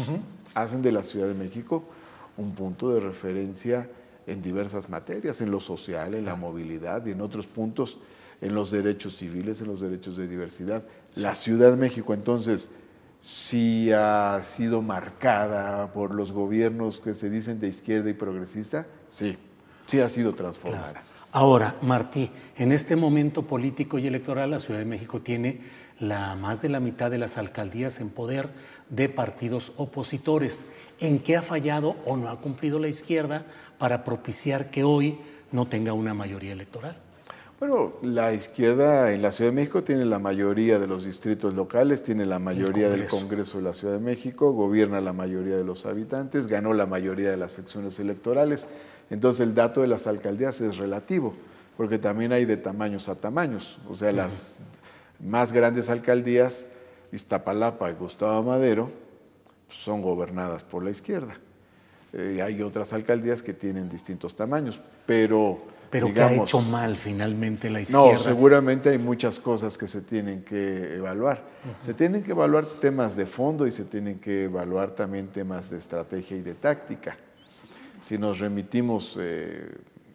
hacen 0.53 0.83
de 0.83 0.91
la 0.91 1.05
Ciudad 1.05 1.29
de 1.29 1.35
México 1.35 1.85
un 2.37 2.57
punto 2.57 2.93
de 2.93 2.99
referencia 2.99 3.89
en 4.27 4.43
diversas 4.43 4.91
materias, 4.91 5.41
en 5.43 5.53
lo 5.53 5.61
social, 5.61 6.13
en 6.15 6.25
la 6.25 6.35
movilidad 6.35 7.07
y 7.07 7.13
en 7.13 7.21
otros 7.21 7.47
puntos, 7.47 7.99
en 8.41 8.53
los 8.53 8.73
derechos 8.73 9.17
civiles, 9.17 9.61
en 9.61 9.69
los 9.69 9.81
derechos 9.81 10.17
de 10.17 10.27
diversidad. 10.27 10.85
La 11.15 11.37
Ciudad 11.37 11.71
de 11.71 11.77
México, 11.77 12.15
entonces, 12.15 12.71
sí 13.25 13.91
ha 13.91 14.43
sido 14.43 14.83
marcada 14.83 15.91
por 15.95 16.15
los 16.15 16.31
gobiernos 16.31 17.01
que 17.01 17.15
se 17.15 17.31
dicen 17.31 17.59
de 17.59 17.69
izquierda 17.69 18.11
y 18.11 18.13
progresista, 18.13 18.87
sí, 19.09 19.39
sí 19.87 20.01
ha 20.01 20.11
sido 20.11 20.35
transformada. 20.35 21.03
Ahora, 21.33 21.75
Martí, 21.81 22.31
en 22.59 22.71
este 22.71 22.97
momento 22.97 23.45
político 23.45 23.99
y 23.99 24.07
electoral, 24.07 24.51
la 24.51 24.61
Ciudad 24.61 24.79
de 24.79 24.85
México 24.85 25.23
tiene 25.23 25.63
la, 25.99 26.37
más 26.37 26.61
de 26.61 26.69
la 26.69 26.81
mitad 26.81 27.11
de 27.11 27.17
las 27.17 27.39
alcaldías 27.39 27.99
en 27.99 28.11
poder 28.11 28.51
de 28.91 29.09
partidos 29.09 29.73
opositores. 29.79 30.67
¿En 31.01 31.19
qué 31.19 31.39
ha 31.39 31.43
fallado 31.43 31.97
o 32.05 32.19
no 32.19 32.29
ha 32.29 32.41
cumplido 32.41 32.79
la 32.79 32.89
izquierda 32.89 33.47
para 33.79 34.05
propiciar 34.05 34.71
que 34.71 34.85
hoy 34.85 35.19
no 35.51 35.67
tenga 35.67 35.95
una 35.95 36.13
mayoría 36.13 36.53
electoral? 36.53 36.99
Bueno, 37.61 37.93
la 38.03 38.33
izquierda 38.33 39.13
en 39.13 39.23
la 39.23 39.31
Ciudad 39.31 39.51
de 39.51 39.55
México 39.55 39.85
tiene 39.85 40.05
la 40.05 40.19
mayoría 40.19 40.81
de 40.81 40.89
los 40.89 41.05
distritos 41.05 41.55
locales, 41.55 42.03
tiene 42.03 42.27
la 42.27 42.41
mayoría 42.41 42.91
del 42.91 43.07
Congreso 43.07 43.59
de 43.59 43.65
la 43.65 43.73
Ciudad 43.73 43.95
de 43.95 44.01
México, 44.01 44.51
gobierna 44.53 45.01
la 45.01 45.13
mayoría 45.13 45.57
de 45.57 45.63
los 45.63 45.87
habitantes, 45.87 46.49
ganó 46.49 46.73
la 46.73 46.87
mayoría 46.87 47.31
de 47.31 47.37
las 47.37 47.53
secciones 47.53 48.01
electorales. 48.01 48.67
Entonces 49.09 49.47
el 49.47 49.55
dato 49.55 49.83
de 49.83 49.87
las 49.87 50.09
alcaldías 50.09 50.61
es 50.61 50.79
relativo, 50.79 51.33
porque 51.77 51.99
también 51.99 52.33
hay 52.33 52.45
de 52.45 52.57
tamaños 52.57 53.09
a 53.09 53.15
tamaños. 53.15 53.79
O 53.89 53.95
sea, 53.95 54.11
las 54.11 54.57
más 55.21 55.53
grandes 55.53 55.89
alcaldías, 55.91 56.67
Iztapalapa 57.13 57.89
y 57.89 57.95
Gustavo 57.95 58.43
Madero, 58.43 58.91
son 59.69 60.03
gobernadas 60.03 60.65
por 60.65 60.83
la 60.83 60.91
izquierda. 60.91 61.39
Eh, 62.13 62.43
hay 62.43 62.63
otras 62.63 62.93
alcaldías 62.93 63.45
que 63.45 63.55
tienen 63.55 63.89
distintos 63.89 64.35
tamaños, 64.35 64.81
pero... 65.07 65.74
Pero 65.95 66.13
que 66.13 66.21
ha 66.21 66.33
hecho 66.35 66.61
mal 66.61 66.97
finalmente 66.97 67.71
la 67.71 67.81
izquierda. 67.81 68.15
No, 68.15 68.19
seguramente 68.19 68.89
hay 68.89 68.99
muchas 68.99 69.39
cosas 69.39 69.79
que 69.79 69.87
se 69.87 70.01
tienen 70.01 70.43
que 70.43 70.97
evaluar. 70.97 71.45
Se 71.81 71.95
tienen 71.95 72.25
que 72.25 72.33
evaluar 72.33 72.67
temas 72.67 73.15
de 73.15 73.27
fondo 73.27 73.65
y 73.65 73.71
se 73.71 73.85
tienen 73.85 74.19
que 74.19 74.47
evaluar 74.47 74.91
también 74.91 75.29
temas 75.29 75.71
de 75.71 75.79
estrategia 75.79 76.37
y 76.37 76.43
de 76.43 76.55
táctica. 76.55 77.17
Si 78.03 78.19
nos 78.19 78.41
remitimos 78.41 79.17
eh, 79.21 79.71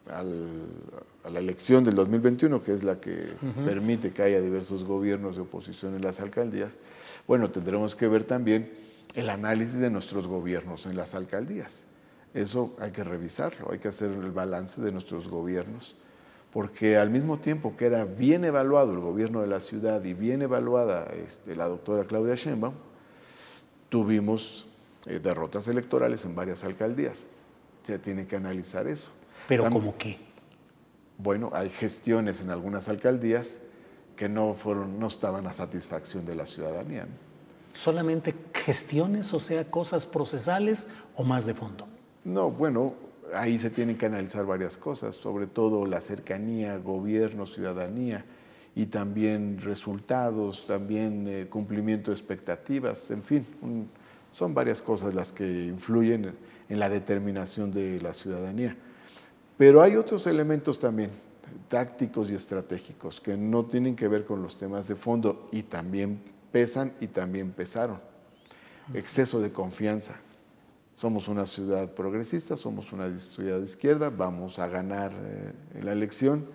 a 0.09 0.21
la 1.29 1.39
elección 1.39 1.85
del 1.85 1.95
2021, 1.95 2.61
que 2.61 2.73
es 2.73 2.83
la 2.83 2.99
que 2.99 3.35
permite 3.63 4.11
que 4.11 4.21
haya 4.21 4.41
diversos 4.41 4.83
gobiernos 4.83 5.37
de 5.37 5.43
oposición 5.43 5.95
en 5.95 6.01
las 6.01 6.19
alcaldías, 6.19 6.77
bueno, 7.25 7.51
tendremos 7.51 7.95
que 7.95 8.09
ver 8.09 8.25
también 8.25 8.69
el 9.15 9.29
análisis 9.29 9.79
de 9.79 9.89
nuestros 9.89 10.27
gobiernos 10.27 10.85
en 10.87 10.97
las 10.97 11.15
alcaldías. 11.15 11.85
Eso 12.39 12.73
hay 12.79 12.91
que 12.91 13.03
revisarlo, 13.03 13.69
hay 13.69 13.79
que 13.79 13.89
hacer 13.89 14.11
el 14.11 14.31
balance 14.31 14.79
de 14.79 14.93
nuestros 14.93 15.27
gobiernos, 15.27 15.95
porque 16.53 16.95
al 16.95 17.09
mismo 17.09 17.39
tiempo 17.39 17.75
que 17.75 17.85
era 17.85 18.05
bien 18.05 18.45
evaluado 18.45 18.93
el 18.93 18.99
gobierno 18.99 19.41
de 19.41 19.47
la 19.47 19.59
ciudad 19.59 20.01
y 20.05 20.13
bien 20.13 20.41
evaluada 20.41 21.11
este, 21.13 21.53
la 21.53 21.67
doctora 21.67 22.05
Claudia 22.05 22.35
Sheinbaum, 22.35 22.75
tuvimos 23.89 24.67
eh, 25.05 25.19
derrotas 25.19 25.67
electorales 25.67 26.23
en 26.23 26.33
varias 26.33 26.63
alcaldías. 26.63 27.25
Se 27.83 27.99
tiene 27.99 28.25
que 28.25 28.37
analizar 28.37 28.87
eso. 28.87 29.09
¿Pero 29.45 29.69
cómo 29.69 29.97
qué? 29.97 30.17
Bueno, 31.17 31.49
hay 31.51 31.69
gestiones 31.69 32.39
en 32.39 32.51
algunas 32.51 32.87
alcaldías 32.87 33.57
que 34.15 34.29
no, 34.29 34.53
fueron, 34.53 34.97
no 34.97 35.07
estaban 35.07 35.45
a 35.45 35.51
satisfacción 35.51 36.25
de 36.25 36.35
la 36.35 36.45
ciudadanía. 36.45 37.05
¿Solamente 37.73 38.33
gestiones, 38.53 39.33
o 39.33 39.41
sea, 39.41 39.69
cosas 39.69 40.05
procesales 40.05 40.87
o 41.15 41.25
más 41.25 41.45
de 41.45 41.53
fondo? 41.53 41.98
No, 42.23 42.51
bueno, 42.51 42.93
ahí 43.33 43.57
se 43.57 43.69
tienen 43.69 43.97
que 43.97 44.05
analizar 44.05 44.45
varias 44.45 44.77
cosas, 44.77 45.15
sobre 45.15 45.47
todo 45.47 45.85
la 45.85 46.01
cercanía, 46.01 46.77
gobierno, 46.77 47.45
ciudadanía 47.45 48.25
y 48.75 48.87
también 48.87 49.59
resultados, 49.59 50.65
también 50.65 51.27
eh, 51.27 51.47
cumplimiento 51.49 52.11
de 52.11 52.17
expectativas, 52.17 53.09
en 53.11 53.23
fin, 53.23 53.45
son 54.31 54.53
varias 54.53 54.81
cosas 54.81 55.13
las 55.15 55.31
que 55.31 55.65
influyen 55.65 56.35
en 56.67 56.79
la 56.79 56.89
determinación 56.89 57.71
de 57.71 57.99
la 57.99 58.13
ciudadanía. 58.13 58.75
Pero 59.57 59.81
hay 59.81 59.95
otros 59.95 60.27
elementos 60.27 60.79
también, 60.79 61.09
tácticos 61.67 62.29
y 62.31 62.35
estratégicos, 62.35 63.19
que 63.19 63.35
no 63.35 63.65
tienen 63.65 63.95
que 63.95 64.07
ver 64.07 64.23
con 64.23 64.41
los 64.41 64.57
temas 64.57 64.87
de 64.87 64.95
fondo 64.95 65.47
y 65.51 65.63
también 65.63 66.21
pesan 66.51 66.93
y 66.99 67.07
también 67.07 67.51
pesaron. 67.51 67.99
Exceso 68.93 69.41
de 69.41 69.51
confianza. 69.51 70.15
Somos 70.99 71.29
una 71.29 71.45
ciudad 71.45 71.93
progresista, 71.93 72.57
somos 72.57 72.91
una 72.91 73.17
ciudad 73.17 73.59
de 73.59 73.63
izquierda, 73.63 74.09
vamos 74.09 74.59
a 74.59 74.67
ganar 74.67 75.13
eh, 75.13 75.53
la 75.81 75.93
elección. 75.93 76.45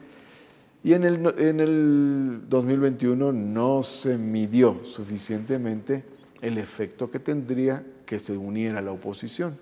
Y 0.83 0.93
en 0.93 1.05
el, 1.05 1.35
en 1.39 1.61
el 1.61 2.43
2021 2.51 3.33
no 3.33 3.83
se 3.83 4.19
midió 4.19 4.85
suficientemente 4.85 6.05
el 6.43 6.59
efecto 6.59 7.11
que 7.11 7.21
tendría 7.21 7.87
que 8.05 8.19
se 8.19 8.37
uniera 8.37 8.83
la 8.83 8.93
oposición 8.93 9.57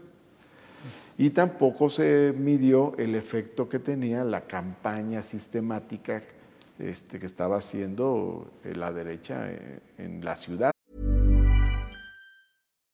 y 1.17 1.31
tampoco 1.31 1.89
se 1.89 2.35
midió 2.37 2.97
el 2.99 3.15
efecto 3.15 3.69
que 3.69 3.79
tenía 3.79 4.25
la 4.25 4.41
campaña 4.49 5.23
sistemática 5.23 6.25
este, 6.81 7.21
que 7.21 7.27
estaba 7.27 7.59
haciendo 7.59 8.51
eh, 8.65 8.75
la 8.75 8.91
derecha 8.91 9.49
eh, 9.49 9.79
en 9.99 10.25
la 10.25 10.35
ciudad. 10.35 10.73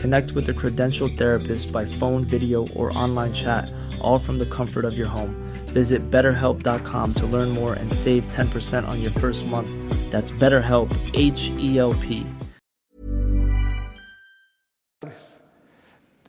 Connect 0.00 0.32
with 0.32 0.48
a 0.48 0.54
credentialed 0.54 1.18
therapist 1.18 1.70
by 1.70 1.84
phone, 1.84 2.24
video, 2.24 2.66
or 2.68 2.90
online 2.96 3.34
chat, 3.34 3.70
all 4.00 4.18
from 4.18 4.38
the 4.38 4.46
comfort 4.46 4.86
of 4.86 4.96
your 4.96 5.06
home. 5.06 5.36
Visit 5.74 6.10
betterhelp.com 6.10 7.12
to 7.14 7.26
learn 7.26 7.50
more 7.50 7.74
and 7.74 7.92
save 7.92 8.26
10% 8.28 8.88
on 8.88 9.02
your 9.02 9.10
first 9.10 9.46
month. 9.46 9.68
That's 10.10 10.32
BetterHelp, 10.32 10.88
H 11.12 11.52
E 11.58 11.78
L 11.78 11.92
P. 11.92 12.24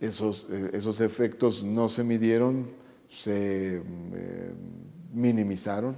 Esos, 0.01 0.47
eh, 0.51 0.71
esos 0.73 0.99
efectos 0.99 1.63
no 1.63 1.87
se 1.87 2.03
midieron, 2.03 2.67
se 3.07 3.77
eh, 3.77 4.53
minimizaron. 5.13 5.95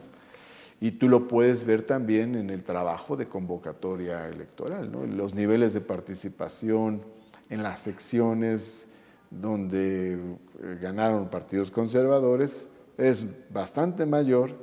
Y 0.80 0.92
tú 0.92 1.10
lo 1.10 1.28
puedes 1.28 1.66
ver 1.66 1.82
también 1.82 2.36
en 2.36 2.52
el 2.52 2.64
trabajo 2.64 3.16
de 3.18 3.28
convocatoria 3.28 4.28
electoral, 4.28 4.92
¿no? 4.92 5.08
los 5.08 5.34
niveles 5.34 5.74
de 5.74 5.82
participación 5.82 7.02
en 7.54 7.62
las 7.62 7.80
secciones 7.80 8.88
donde 9.30 10.14
eh, 10.14 10.78
ganaron 10.82 11.30
partidos 11.30 11.70
conservadores 11.70 12.68
es 12.98 13.26
bastante 13.52 14.06
mayor 14.08 14.56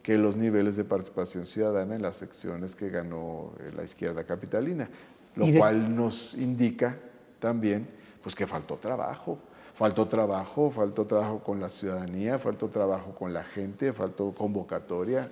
que 0.00 0.16
los 0.16 0.36
niveles 0.36 0.76
de 0.76 0.84
participación 0.84 1.46
ciudadana 1.46 1.96
en 1.96 2.02
las 2.02 2.16
secciones 2.16 2.76
que 2.76 2.88
ganó 2.88 3.52
la 3.74 3.82
izquierda 3.82 4.22
capitalina, 4.22 4.88
lo 5.34 5.46
cual 5.58 5.94
nos 5.94 6.34
indica 6.34 6.96
también 7.40 7.88
pues 8.22 8.34
que 8.34 8.46
faltó 8.46 8.76
trabajo. 8.76 9.38
Faltó 9.74 10.06
trabajo, 10.06 10.70
faltó 10.70 11.04
trabajo 11.04 11.40
con 11.40 11.60
la 11.60 11.68
ciudadanía, 11.68 12.38
faltó 12.38 12.68
trabajo 12.68 13.10
con 13.14 13.34
la 13.34 13.44
gente, 13.44 13.92
faltó 13.92 14.32
convocatoria. 14.32 15.28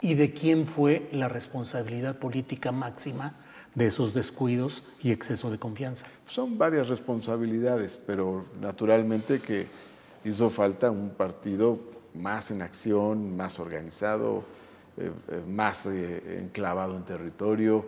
¿Y 0.00 0.14
de 0.14 0.32
quién 0.32 0.66
fue 0.66 1.08
la 1.12 1.28
responsabilidad 1.28 2.18
política 2.18 2.72
máxima 2.72 3.34
de 3.74 3.86
esos 3.86 4.14
descuidos 4.14 4.82
y 5.02 5.12
exceso 5.12 5.50
de 5.50 5.58
confianza? 5.58 6.06
Son 6.26 6.58
varias 6.58 6.88
responsabilidades, 6.88 7.98
pero 8.04 8.44
naturalmente 8.60 9.40
que 9.40 9.66
hizo 10.24 10.50
falta 10.50 10.90
un 10.90 11.10
partido 11.10 11.78
más 12.14 12.50
en 12.50 12.62
acción, 12.62 13.36
más 13.36 13.58
organizado, 13.58 14.44
eh, 14.96 15.10
eh, 15.28 15.42
más 15.48 15.86
eh, 15.86 16.38
enclavado 16.40 16.96
en 16.96 17.04
territorio, 17.04 17.84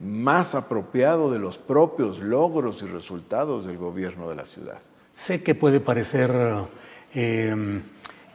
más 0.00 0.54
apropiado 0.54 1.30
de 1.30 1.38
los 1.38 1.58
propios 1.58 2.18
logros 2.20 2.82
y 2.82 2.86
resultados 2.86 3.66
del 3.66 3.76
gobierno 3.76 4.28
de 4.28 4.34
la 4.34 4.46
ciudad. 4.46 4.80
Sé 5.12 5.42
que 5.42 5.54
puede 5.54 5.80
parecer 5.80 6.30
eh, 7.14 7.82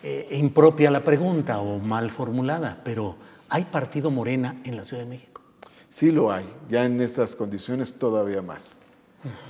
eh, 0.08 0.38
impropia 0.38 0.92
la 0.92 1.04
pregunta 1.04 1.58
o 1.62 1.80
mal 1.80 2.12
formulada, 2.12 2.80
pero 2.86 3.16
¿hay 3.50 3.66
partido 3.66 4.12
Morena 4.12 4.62
en 4.64 4.78
la 4.78 4.84
Ciudad 4.84 5.02
de 5.02 5.10
México? 5.10 5.42
Sí 5.90 6.12
lo 6.12 6.32
hay, 6.32 6.46
ya 6.70 6.86
en 6.86 7.02
estas 7.02 7.36
condiciones 7.36 7.92
todavía 7.94 8.44
más. 8.44 8.78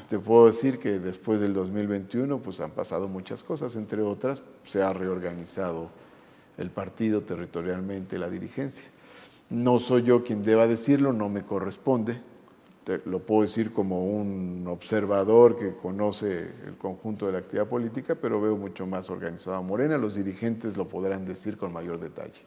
Te 0.08 0.18
puedo 0.18 0.46
decir 0.46 0.80
que 0.80 1.00
después 1.00 1.42
del 1.42 1.54
2021 1.54 2.38
pues 2.40 2.62
han 2.62 2.72
pasado 2.72 3.10
muchas 3.10 3.44
cosas, 3.44 3.76
entre 3.76 4.02
otras 4.02 4.42
se 4.64 4.82
ha 4.82 4.94
reorganizado 4.94 5.90
el 6.58 6.70
partido 6.70 7.24
territorialmente, 7.24 8.18
la 8.18 8.30
dirigencia. 8.30 8.86
No 9.50 9.78
soy 9.78 10.04
yo 10.04 10.24
quien 10.24 10.42
deba 10.42 10.68
decirlo, 10.68 11.12
no 11.12 11.28
me 11.28 11.44
corresponde, 11.44 12.22
lo 13.06 13.20
puedo 13.20 13.42
decir 13.42 13.74
como 13.74 14.06
un 14.06 14.66
observador 14.68 15.58
que 15.58 15.76
conoce 15.76 16.50
el 16.66 16.76
conjunto 16.78 17.26
de 17.26 17.34
la 17.34 17.38
actividad 17.40 17.68
política, 17.68 18.16
pero 18.16 18.40
veo 18.40 18.56
mucho 18.58 18.86
más 18.86 19.10
organizado 19.10 19.58
a 19.58 19.62
Morena, 19.62 19.98
los 19.98 20.16
dirigentes 20.16 20.78
lo 20.78 20.88
podrán 20.88 21.26
decir 21.26 21.58
con 21.58 21.74
mayor 21.74 22.00
detalle. 22.00 22.42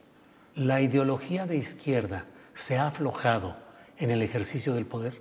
¿La 0.54 0.80
ideología 0.80 1.46
de 1.46 1.56
izquierda 1.56 2.24
se 2.54 2.78
ha 2.78 2.88
aflojado 2.88 3.56
en 3.98 4.10
el 4.10 4.22
ejercicio 4.22 4.74
del 4.74 4.86
poder? 4.86 5.20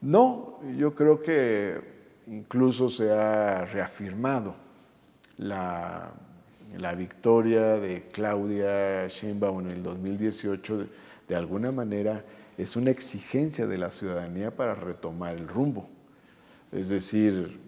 No, 0.00 0.60
yo 0.76 0.94
creo 0.94 1.20
que 1.20 1.80
incluso 2.26 2.88
se 2.88 3.10
ha 3.10 3.64
reafirmado 3.64 4.54
la, 5.38 6.12
la 6.76 6.94
victoria 6.94 7.78
de 7.78 8.08
Claudia 8.12 9.06
Sheinbaum 9.08 9.60
en 9.60 9.70
el 9.70 9.82
2018 9.82 10.78
de, 10.78 10.86
de 11.28 11.36
alguna 11.36 11.72
manera 11.72 12.24
es 12.58 12.76
una 12.76 12.90
exigencia 12.90 13.66
de 13.66 13.78
la 13.78 13.90
ciudadanía 13.90 14.54
para 14.54 14.74
retomar 14.74 15.36
el 15.36 15.48
rumbo. 15.48 15.88
Es 16.70 16.88
decir, 16.88 17.58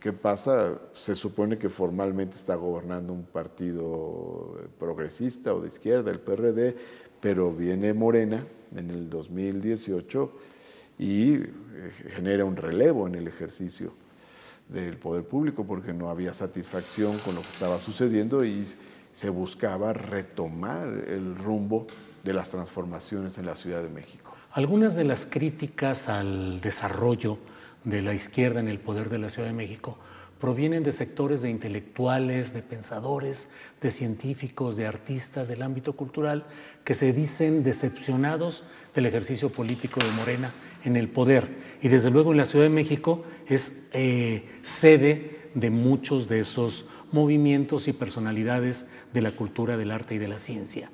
¿qué 0.00 0.12
pasa? 0.12 0.78
Se 0.92 1.14
supone 1.14 1.58
que 1.58 1.68
formalmente 1.68 2.36
está 2.36 2.54
gobernando 2.54 3.12
un 3.12 3.24
partido 3.24 4.58
progresista 4.78 5.54
o 5.54 5.60
de 5.60 5.68
izquierda, 5.68 6.10
el 6.10 6.20
PRD, 6.20 6.76
pero 7.20 7.52
viene 7.52 7.92
Morena 7.94 8.46
en 8.74 8.90
el 8.90 9.08
2018 9.08 10.32
y 10.98 11.34
eh, 11.34 11.50
genera 12.14 12.44
un 12.44 12.56
relevo 12.56 13.06
en 13.06 13.14
el 13.14 13.28
ejercicio 13.28 13.92
del 14.68 14.96
poder 14.96 15.24
público 15.24 15.64
porque 15.64 15.92
no 15.92 16.08
había 16.08 16.34
satisfacción 16.34 17.16
con 17.18 17.34
lo 17.34 17.42
que 17.42 17.48
estaba 17.48 17.78
sucediendo 17.80 18.44
y 18.44 18.66
se 19.12 19.30
buscaba 19.30 19.92
retomar 19.92 20.88
el 20.88 21.36
rumbo 21.36 21.86
de 22.24 22.34
las 22.34 22.50
transformaciones 22.50 23.38
en 23.38 23.46
la 23.46 23.54
Ciudad 23.54 23.82
de 23.82 23.88
México. 23.88 24.25
Algunas 24.56 24.94
de 24.94 25.04
las 25.04 25.26
críticas 25.26 26.08
al 26.08 26.62
desarrollo 26.62 27.36
de 27.84 28.00
la 28.00 28.14
izquierda 28.14 28.58
en 28.58 28.68
el 28.68 28.78
poder 28.78 29.10
de 29.10 29.18
la 29.18 29.28
Ciudad 29.28 29.48
de 29.48 29.54
México 29.54 29.98
provienen 30.40 30.82
de 30.82 30.92
sectores 30.92 31.42
de 31.42 31.50
intelectuales, 31.50 32.54
de 32.54 32.62
pensadores, 32.62 33.50
de 33.82 33.90
científicos, 33.90 34.78
de 34.78 34.86
artistas 34.86 35.48
del 35.48 35.60
ámbito 35.60 35.92
cultural 35.92 36.46
que 36.84 36.94
se 36.94 37.12
dicen 37.12 37.64
decepcionados 37.64 38.64
del 38.94 39.04
ejercicio 39.04 39.50
político 39.50 40.00
de 40.00 40.10
Morena 40.12 40.54
en 40.84 40.96
el 40.96 41.10
poder. 41.10 41.50
Y 41.82 41.88
desde 41.88 42.10
luego 42.10 42.32
en 42.32 42.38
la 42.38 42.46
Ciudad 42.46 42.64
de 42.64 42.70
México 42.70 43.26
es 43.46 43.90
eh, 43.92 44.48
sede 44.62 45.50
de 45.52 45.68
muchos 45.68 46.28
de 46.28 46.40
esos 46.40 46.86
movimientos 47.12 47.88
y 47.88 47.92
personalidades 47.92 48.88
de 49.12 49.20
la 49.20 49.32
cultura, 49.32 49.76
del 49.76 49.90
arte 49.90 50.14
y 50.14 50.18
de 50.18 50.28
la 50.28 50.38
ciencia. 50.38 50.88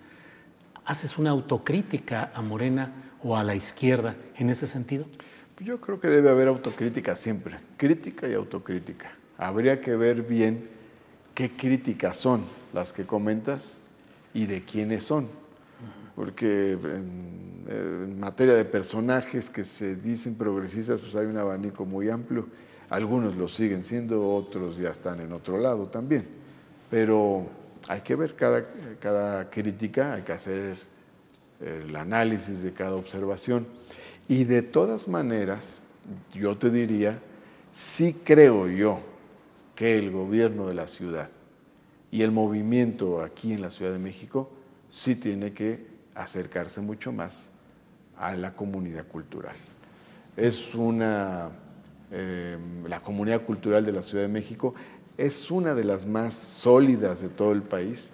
¿Haces 0.85 1.17
una 1.17 1.31
autocrítica 1.31 2.33
a 2.35 2.43
Morena 2.43 3.12
o 3.23 3.37
a 3.37 3.45
la 3.45 3.55
izquierda 3.55 4.17
en 4.37 4.51
ese 4.51 4.67
sentido? 4.67 5.07
Yo 5.61 5.81
creo 5.81 6.01
que 6.01 6.09
debe 6.09 6.31
haber 6.31 6.49
autocrítica 6.49 7.15
siempre, 7.15 7.59
crítica 7.77 8.29
y 8.29 8.35
autocrítica. 8.35 9.13
Habría 9.39 9.81
que 9.81 9.95
ver 9.97 10.23
bien 10.23 10.69
qué 11.35 11.51
críticas 11.51 12.17
son 12.17 12.45
las 12.73 12.93
que 12.93 13.05
comentas 13.05 13.77
y 14.35 14.47
de 14.47 14.65
quiénes 14.65 15.05
son. 15.05 15.29
Porque 16.17 16.73
en, 16.73 18.19
materia 18.19 18.55
de 18.55 18.65
personajes 18.65 19.49
que 19.49 19.65
se 19.65 19.97
dicen 19.97 20.35
progresistas, 20.35 21.01
pues 21.01 21.15
hay 21.15 21.27
un 21.27 21.39
abanico 21.39 21.85
muy 21.85 22.11
amplio. 22.11 22.49
Algunos 22.91 23.37
lo 23.37 23.49
siguen 23.49 23.85
siendo, 23.85 24.29
otros 24.29 24.77
ya 24.77 24.91
están 24.91 25.21
en 25.21 25.33
otro 25.33 25.59
lado 25.59 25.87
también. 25.87 26.27
Pero 26.91 27.47
hay 27.89 28.01
que 28.01 28.15
ver 28.17 28.35
cada, 28.35 28.67
cada 28.99 29.49
crítica, 29.49 30.15
hay 30.15 30.23
que 30.23 30.33
hacer 30.33 30.77
el 31.63 31.95
análisis 31.97 32.63
de 32.63 32.73
cada 32.73 32.97
observación. 32.97 33.67
Y 34.29 34.45
de 34.45 34.63
todas 34.63 35.09
maneras, 35.09 35.81
yo 36.35 36.57
te 36.57 36.71
diría, 36.71 37.21
sí 37.73 38.17
creo 38.25 38.69
yo 38.69 39.01
que 39.75 39.99
el 39.99 40.11
gobierno 40.11 40.67
de 40.67 40.75
la 40.75 40.87
ciudad 40.87 41.31
y 42.11 42.23
el 42.23 42.31
movimiento 42.31 43.23
aquí 43.23 43.53
en 43.53 43.63
la 43.63 43.71
Ciudad 43.71 43.93
de 43.93 43.99
México 43.99 44.51
sí 44.91 45.17
tiene 45.17 45.53
que 45.53 45.87
acercarse 46.15 46.81
mucho 46.81 47.11
más 47.11 47.49
a 48.19 48.35
la 48.35 48.55
comunidad 48.55 49.07
cultural. 49.07 49.57
Es 50.37 50.75
una, 50.75 51.51
eh, 52.11 52.59
la 52.87 53.01
comunidad 53.01 53.43
cultural 53.43 53.85
de 53.85 53.93
la 53.93 54.03
Ciudad 54.03 54.25
de 54.25 54.29
México 54.29 54.75
es 55.17 55.51
una 55.51 55.75
de 55.75 55.85
las 55.85 56.07
más 56.07 56.35
sólidas 56.35 57.23
de 57.23 57.29
todo 57.29 57.53
el 57.53 57.63
país 57.63 58.11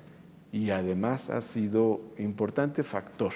y 0.52 0.70
además 0.70 1.28
ha 1.30 1.42
sido 1.42 2.00
importante 2.18 2.82
factor 2.82 3.32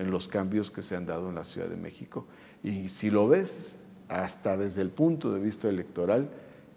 en 0.00 0.10
los 0.10 0.28
cambios 0.28 0.70
que 0.70 0.80
se 0.80 0.96
han 0.96 1.04
dado 1.04 1.28
en 1.28 1.34
la 1.34 1.44
Ciudad 1.44 1.68
de 1.68 1.76
México. 1.76 2.26
Y 2.62 2.88
si 2.88 3.10
lo 3.10 3.28
ves 3.28 3.76
hasta 4.08 4.56
desde 4.56 4.80
el 4.80 4.88
punto 4.88 5.30
de 5.30 5.40
vista 5.40 5.68
electoral, 5.68 6.30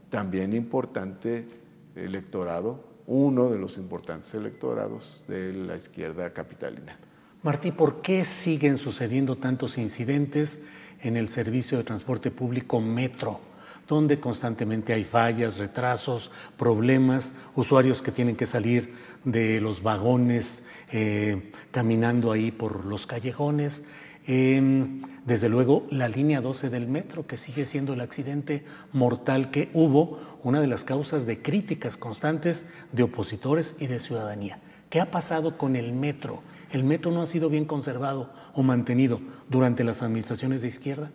también 0.09 0.53
importante 0.53 1.47
electorado, 1.95 2.83
uno 3.07 3.49
de 3.49 3.57
los 3.57 3.77
importantes 3.77 4.33
electorados 4.33 5.23
de 5.29 5.53
la 5.53 5.77
izquierda 5.77 6.33
capitalina. 6.33 6.97
Martí, 7.43 7.71
¿por 7.71 8.01
qué 8.01 8.25
siguen 8.25 8.77
sucediendo 8.77 9.37
tantos 9.37 9.77
incidentes 9.77 10.63
en 11.01 11.15
el 11.15 11.29
servicio 11.29 11.77
de 11.77 11.85
transporte 11.85 12.29
público 12.29 12.81
Metro? 12.81 13.39
Donde 13.87 14.19
constantemente 14.19 14.93
hay 14.93 15.03
fallas, 15.03 15.57
retrasos, 15.57 16.31
problemas, 16.57 17.33
usuarios 17.55 18.01
que 18.01 18.11
tienen 18.11 18.35
que 18.35 18.45
salir 18.45 18.93
de 19.23 19.59
los 19.61 19.83
vagones 19.83 20.67
eh, 20.91 21.51
caminando 21.71 22.31
ahí 22.31 22.51
por 22.51 22.85
los 22.85 23.07
callejones. 23.07 23.83
Em, 24.25 25.01
desde 25.25 25.49
luego, 25.49 25.85
la 25.89 26.07
línea 26.07 26.39
12 26.39 26.69
del 26.69 26.87
metro, 26.87 27.27
que 27.27 27.37
sigue 27.37 27.65
siendo 27.65 27.93
el 27.93 28.01
accidente 28.01 28.63
mortal 28.93 29.51
que 29.51 29.69
hubo, 29.73 30.19
una 30.43 30.61
de 30.61 30.67
las 30.67 30.83
causas 30.83 31.25
de 31.25 31.41
críticas 31.41 31.97
constantes 31.97 32.67
de 32.91 33.03
opositores 33.03 33.75
y 33.79 33.87
de 33.87 33.99
ciudadanía. 33.99 34.59
¿Qué 34.89 35.01
ha 35.01 35.09
pasado 35.09 35.57
con 35.57 35.75
el 35.75 35.93
metro? 35.93 36.41
¿El 36.71 36.83
metro 36.83 37.11
no 37.11 37.21
ha 37.21 37.25
sido 37.25 37.49
bien 37.49 37.65
conservado 37.65 38.31
o 38.53 38.63
mantenido 38.63 39.19
durante 39.49 39.83
las 39.83 40.01
administraciones 40.01 40.61
de 40.61 40.67
izquierda? 40.67 41.11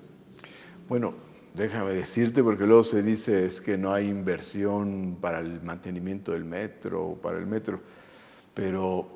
Bueno, 0.89 1.15
Déjame 1.59 1.93
decirte, 1.93 2.45
porque 2.45 2.65
luego 2.65 2.85
se 2.85 3.03
dice 3.03 3.45
es 3.45 3.61
que 3.61 3.77
no 3.77 3.93
hay 3.93 4.07
inversión 4.07 5.19
para 5.21 5.41
el 5.41 5.61
mantenimiento 5.61 6.31
del 6.31 6.45
metro 6.45 7.05
o 7.05 7.17
para 7.17 7.37
el 7.37 7.47
metro, 7.47 7.81
pero 8.55 9.09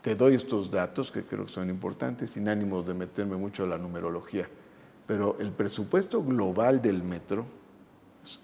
te 0.00 0.14
doy 0.14 0.36
estos 0.36 0.70
datos 0.70 1.12
que 1.12 1.24
creo 1.24 1.44
que 1.44 1.52
son 1.52 1.68
importantes, 1.68 2.30
sin 2.30 2.48
ánimo 2.48 2.82
de 2.82 2.94
meterme 2.94 3.36
mucho 3.36 3.64
a 3.64 3.66
la 3.66 3.76
numerología, 3.76 4.48
pero 5.06 5.36
el 5.38 5.52
presupuesto 5.52 6.24
global 6.24 6.80
del 6.80 7.02
metro 7.02 7.44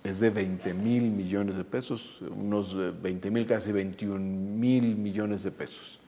es 0.02 0.20
de 0.20 0.28
20 0.28 0.74
mil 0.74 1.10
millones 1.10 1.56
de 1.56 1.64
pesos, 1.64 2.20
unos 2.20 2.76
20 3.00 3.30
mil, 3.30 3.46
casi 3.46 3.72
21 3.72 4.18
mil 4.20 4.94
millones 4.94 5.42
de 5.42 5.50
pesos. 5.52 6.00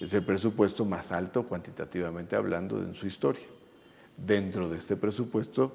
Es 0.00 0.14
el 0.14 0.24
presupuesto 0.24 0.86
más 0.86 1.12
alto 1.12 1.46
cuantitativamente 1.46 2.36
hablando 2.36 2.78
en 2.78 2.94
su 2.94 3.06
historia. 3.06 3.44
Dentro 4.16 4.68
de 4.68 4.78
este 4.78 4.96
presupuesto 4.96 5.72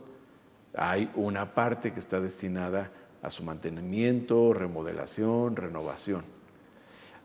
hay 0.74 1.10
una 1.16 1.54
parte 1.54 1.92
que 1.92 2.00
está 2.00 2.20
destinada 2.20 2.92
a 3.22 3.30
su 3.30 3.44
mantenimiento, 3.44 4.54
remodelación, 4.54 5.56
renovación. 5.56 6.24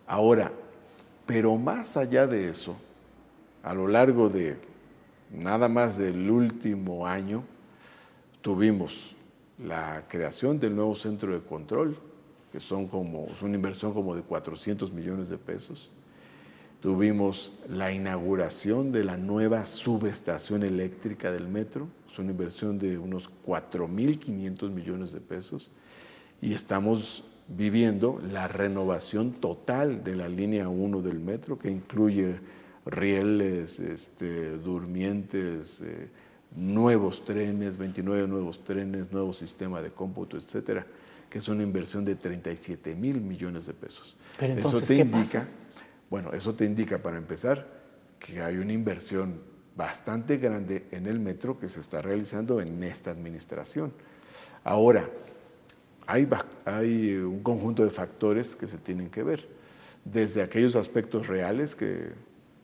Ahora, 0.07 0.51
pero 1.27 1.57
más 1.57 1.97
allá 1.97 2.27
de 2.27 2.49
eso, 2.49 2.77
a 3.63 3.75
lo 3.75 3.89
largo 3.89 4.29
de 4.29 4.59
nada 5.31 5.69
más 5.69 5.97
del 5.97 6.31
último 6.31 7.07
año, 7.07 7.45
tuvimos 8.43 9.15
la 9.59 10.05
creación 10.09 10.59
del 10.59 10.77
nuevo 10.77 10.95
centro 10.95 11.33
de 11.33 11.41
control, 11.41 11.97
que 12.53 12.61
son 12.61 12.89
como, 12.89 13.27
es 13.33 13.41
una 13.43 13.55
inversión 13.55 13.95
como 13.95 14.15
de 14.15 14.23
400 14.23 14.93
millones 14.93 15.29
de 15.29 15.39
pesos. 15.39 15.91
Tuvimos 16.85 17.51
la 17.67 17.93
inauguración 17.93 18.93
de 18.93 19.05
la 19.05 19.17
nueva 19.17 19.65
subestación 19.65 20.63
eléctrica 20.63 21.33
del 21.33 21.49
metro, 21.49 21.89
es 22.13 22.19
una 22.19 22.33
inversión 22.33 22.79
de 22.79 22.99
unos 22.99 23.31
4.500 23.47 24.69
millones 24.69 25.15
de 25.15 25.23
pesos, 25.23 25.71
y 26.43 26.53
estamos 26.53 27.25
viviendo 27.49 28.21
la 28.31 28.49
renovación 28.49 29.33
total 29.33 30.05
de 30.05 30.15
la 30.15 30.29
línea 30.29 30.69
1 30.69 31.01
del 31.01 31.21
metro, 31.21 31.59
que 31.59 31.71
incluye 31.71 32.35
rieles, 32.85 33.81
este, 33.81 34.59
durmientes, 34.59 35.81
eh, 35.81 36.11
nuevos 36.55 37.25
trenes, 37.25 37.79
29 37.79 38.29
nuevos 38.29 38.63
trenes, 38.63 39.11
nuevo 39.11 39.33
sistema 39.33 39.81
de 39.81 39.89
cómputo, 39.89 40.37
etcétera, 40.37 40.87
que 41.31 41.39
es 41.39 41.49
una 41.49 41.63
inversión 41.63 42.05
de 42.05 42.17
37 42.17 42.95
mil 42.95 43.23
millones 43.23 43.65
de 43.65 43.73
pesos. 43.73 44.17
Pero 44.39 44.53
entonces, 44.53 44.83
Eso 44.83 44.89
te 44.89 45.01
indica 45.01 45.49
bueno, 46.15 46.33
eso 46.33 46.55
te 46.55 46.65
indica, 46.65 47.03
para 47.03 47.17
empezar, 47.17 47.67
que 48.21 48.41
hay 48.41 48.59
una 48.59 48.73
inversión 48.73 49.41
bastante 49.75 50.37
grande 50.37 50.87
en 50.93 51.07
el 51.07 51.19
metro 51.19 51.59
que 51.59 51.69
se 51.69 51.81
está 51.81 52.01
realizando 52.01 52.61
en 52.61 52.85
esta 52.85 53.11
administración. 53.11 53.93
Ahora, 54.63 55.11
hay, 56.07 56.29
un 57.17 57.43
conjunto 57.43 57.83
de 57.83 57.91
factores 57.91 58.55
que 58.55 58.69
se 58.69 58.79
tienen 58.79 59.11
que 59.11 59.25
ver, 59.25 59.49
desde 60.05 60.41
aquellos 60.41 60.77
aspectos 60.77 61.27
reales 61.27 61.75
que 61.75 62.13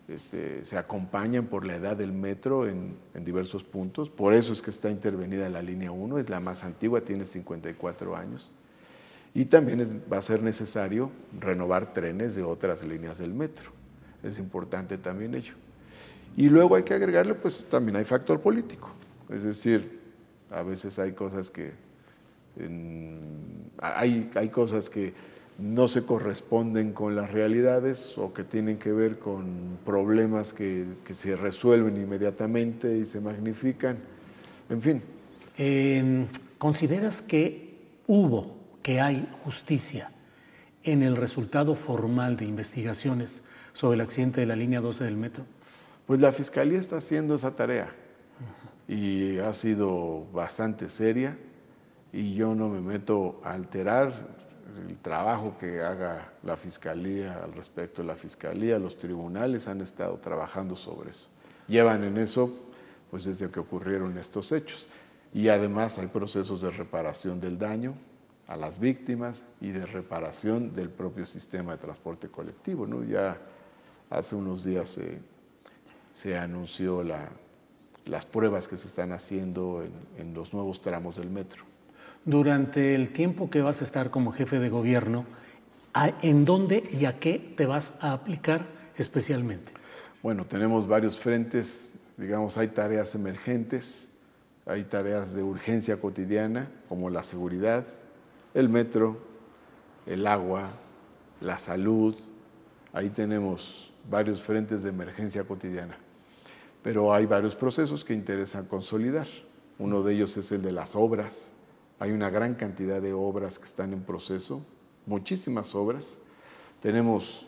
este, 0.06 0.64
se 0.64 0.78
acompañan 0.78 1.46
por 1.46 1.64
la 1.64 1.74
edad 1.74 1.96
del 1.96 2.12
metro 2.12 2.68
en, 2.68 2.98
diversos 3.14 3.64
puntos, 3.64 4.10
por 4.10 4.32
eso 4.32 4.52
es 4.52 4.62
que 4.62 4.70
está 4.70 4.92
intervenida 4.92 5.48
la 5.48 5.60
línea 5.60 5.90
1, 5.90 6.20
es 6.20 6.30
la 6.30 6.38
más 6.38 6.62
antigua, 6.62 7.00
tiene 7.00 7.24
54 7.24 8.14
años, 8.14 8.52
y 9.34 9.44
también 9.44 10.02
va 10.12 10.18
a 10.18 10.22
ser 10.22 10.42
necesario 10.42 11.10
renovar 11.38 11.92
trenes 11.92 12.34
de 12.34 12.42
otras 12.42 12.82
líneas 12.82 13.18
del 13.18 13.32
metro, 13.32 13.70
es 14.22 14.38
importante 14.38 14.98
también 14.98 15.34
ello. 15.34 15.54
Y 16.36 16.48
luego 16.48 16.76
hay 16.76 16.84
que 16.84 16.94
agregarle, 16.94 17.34
pues 17.34 17.64
también 17.68 17.96
hay 17.96 18.04
factor 18.04 18.40
político, 18.40 18.90
es 19.28 19.42
decir, 19.42 20.00
a 20.50 20.62
veces 20.62 20.98
hay 20.98 21.12
cosas 21.12 21.50
que, 21.50 21.72
hay, 23.78 24.30
hay 24.34 24.48
cosas 24.48 24.90
que 24.90 25.12
no 25.60 25.88
se 25.88 26.04
corresponden 26.04 26.92
con 26.92 27.14
las 27.14 27.30
realidades 27.30 28.16
o 28.16 28.32
que 28.32 28.44
tienen 28.44 28.78
que 28.78 28.92
ver 28.92 29.18
con 29.18 29.78
problemas 29.84 30.52
que, 30.52 30.86
se 31.12 31.36
resuelven 31.36 31.96
inmediatamente 31.96 32.96
y 32.96 33.04
se 33.04 33.20
magnifican. 33.20 33.98
En 34.70 34.80
fin. 34.80 35.02
Em, 35.58 36.26
¿Consideras 36.56 37.20
que 37.20 37.74
hubo, 38.06 38.56
que 38.82 39.00
hay 39.00 39.28
justicia 39.44 40.10
en 40.82 41.02
el 41.02 41.16
resultado 41.16 41.74
formal 41.74 42.36
de 42.36 42.46
investigaciones 42.46 43.42
sobre 43.72 43.96
el 43.96 44.00
accidente 44.00 44.40
de 44.40 44.46
la 44.46 44.56
línea 44.56 44.80
12 44.80 45.04
del 45.04 45.16
metro? 45.16 45.44
Pues 46.06 46.20
la 46.20 46.32
Fiscalía 46.32 46.78
está 46.78 46.96
haciendo 46.96 47.34
esa 47.34 47.54
tarea 47.54 47.90
y 48.88 49.38
ha 49.38 49.52
sido 49.52 50.26
bastante 50.32 50.88
seria 50.88 51.38
y 52.12 52.34
yo 52.34 52.54
no 52.54 52.68
me 52.68 52.80
meto 52.80 53.40
a 53.44 53.52
alterar 53.52 54.12
el 54.88 54.96
trabajo 54.98 55.56
que 55.58 55.80
haga 55.80 56.32
la 56.42 56.56
Fiscalía 56.56 57.44
al 57.44 57.52
respecto. 57.52 58.02
La 58.02 58.16
Fiscalía, 58.16 58.78
los 58.78 58.98
tribunales 58.98 59.68
han 59.68 59.80
estado 59.80 60.16
trabajando 60.16 60.74
sobre 60.74 61.10
eso. 61.10 61.28
Llevan 61.68 62.02
en 62.04 62.16
eso 62.16 62.52
pues 63.10 63.24
desde 63.24 63.50
que 63.50 63.60
ocurrieron 63.60 64.16
estos 64.18 64.50
hechos. 64.52 64.88
Y 65.32 65.48
además 65.48 65.98
hay 65.98 66.08
procesos 66.08 66.60
de 66.62 66.70
reparación 66.70 67.40
del 67.40 67.58
daño 67.58 67.94
a 68.46 68.57
las 68.57 68.79
víctimas 68.79 69.44
y 69.61 69.70
de 69.70 69.87
reparación 69.87 70.72
del 70.74 70.90
propio 70.90 71.24
sistema 71.26 71.72
de 71.72 71.79
transporte 71.79 72.29
colectivo. 72.29 72.87
¿no? 72.87 73.05
Ya 73.05 73.38
hace 74.11 74.35
unos 74.35 74.64
días 74.64 74.98
se, 76.14 76.38
anunció 76.38 77.03
las 77.03 78.26
pruebas 78.26 78.68
que 78.68 78.76
se 78.76 78.88
están 78.88 79.12
haciendo 79.12 79.85
en 80.18 80.35
los 80.35 80.53
nuevos 80.53 80.81
tramos 80.81 81.16
del 81.16 81.31
metro 81.31 81.70
durante 82.24 82.94
el 82.94 83.12
tiempo 83.12 83.50
que 83.50 83.62
vas 83.62 83.81
a 83.81 83.85
estar 83.85 84.11
como 84.11 84.33
jefe 84.33 84.59
de 84.59 84.68
gobierno, 84.68 85.24
¿en 86.22 86.44
dónde 86.44 86.88
y 86.92 87.05
a 87.07 87.18
qué 87.18 87.55
te 87.57 87.66
vas 87.66 87.98
a 88.00 88.12
aplicar 88.12 88.66
especialmente? 88.96 89.72
Bueno, 90.22 90.44
tenemos 90.44 90.87
varios 90.87 91.18
frentes, 91.18 91.92
digamos, 92.16 92.59
hay 92.59 92.68
tareas 92.68 93.14
emergentes, 93.14 94.09
hay 94.66 94.85
tareas 94.85 95.33
de 95.35 95.42
urgencia 95.42 95.98
cotidiana, 95.98 96.70
como 96.88 97.09
la 97.09 97.22
seguridad, 97.24 97.87
el 98.54 98.68
metro, 98.68 99.16
el 100.06 100.26
agua, 100.26 100.70
la 101.40 101.58
salud, 101.58 102.14
ahí 102.92 103.10
tenemos 103.10 103.92
varios 104.08 104.42
frentes 104.42 104.82
de 104.82 104.90
emergencia 104.90 105.44
cotidiana. 105.44 105.96
Pero 106.82 107.12
hay 107.12 107.26
varios 107.26 107.54
procesos 107.54 108.04
que 108.04 108.14
interesan 108.14 108.66
consolidar. 108.66 109.28
Uno 109.78 110.02
de 110.02 110.14
ellos 110.14 110.36
es 110.36 110.50
el 110.52 110.62
de 110.62 110.72
las 110.72 110.96
obras, 110.96 111.52
hay 111.98 112.12
una 112.12 112.30
gran 112.30 112.54
cantidad 112.54 113.00
de 113.00 113.12
obras 113.12 113.58
que 113.58 113.66
están 113.66 113.92
en 113.92 114.02
proceso, 114.02 114.62
muchísimas 115.06 115.74
obras. 115.74 116.18
Tenemos, 116.80 117.46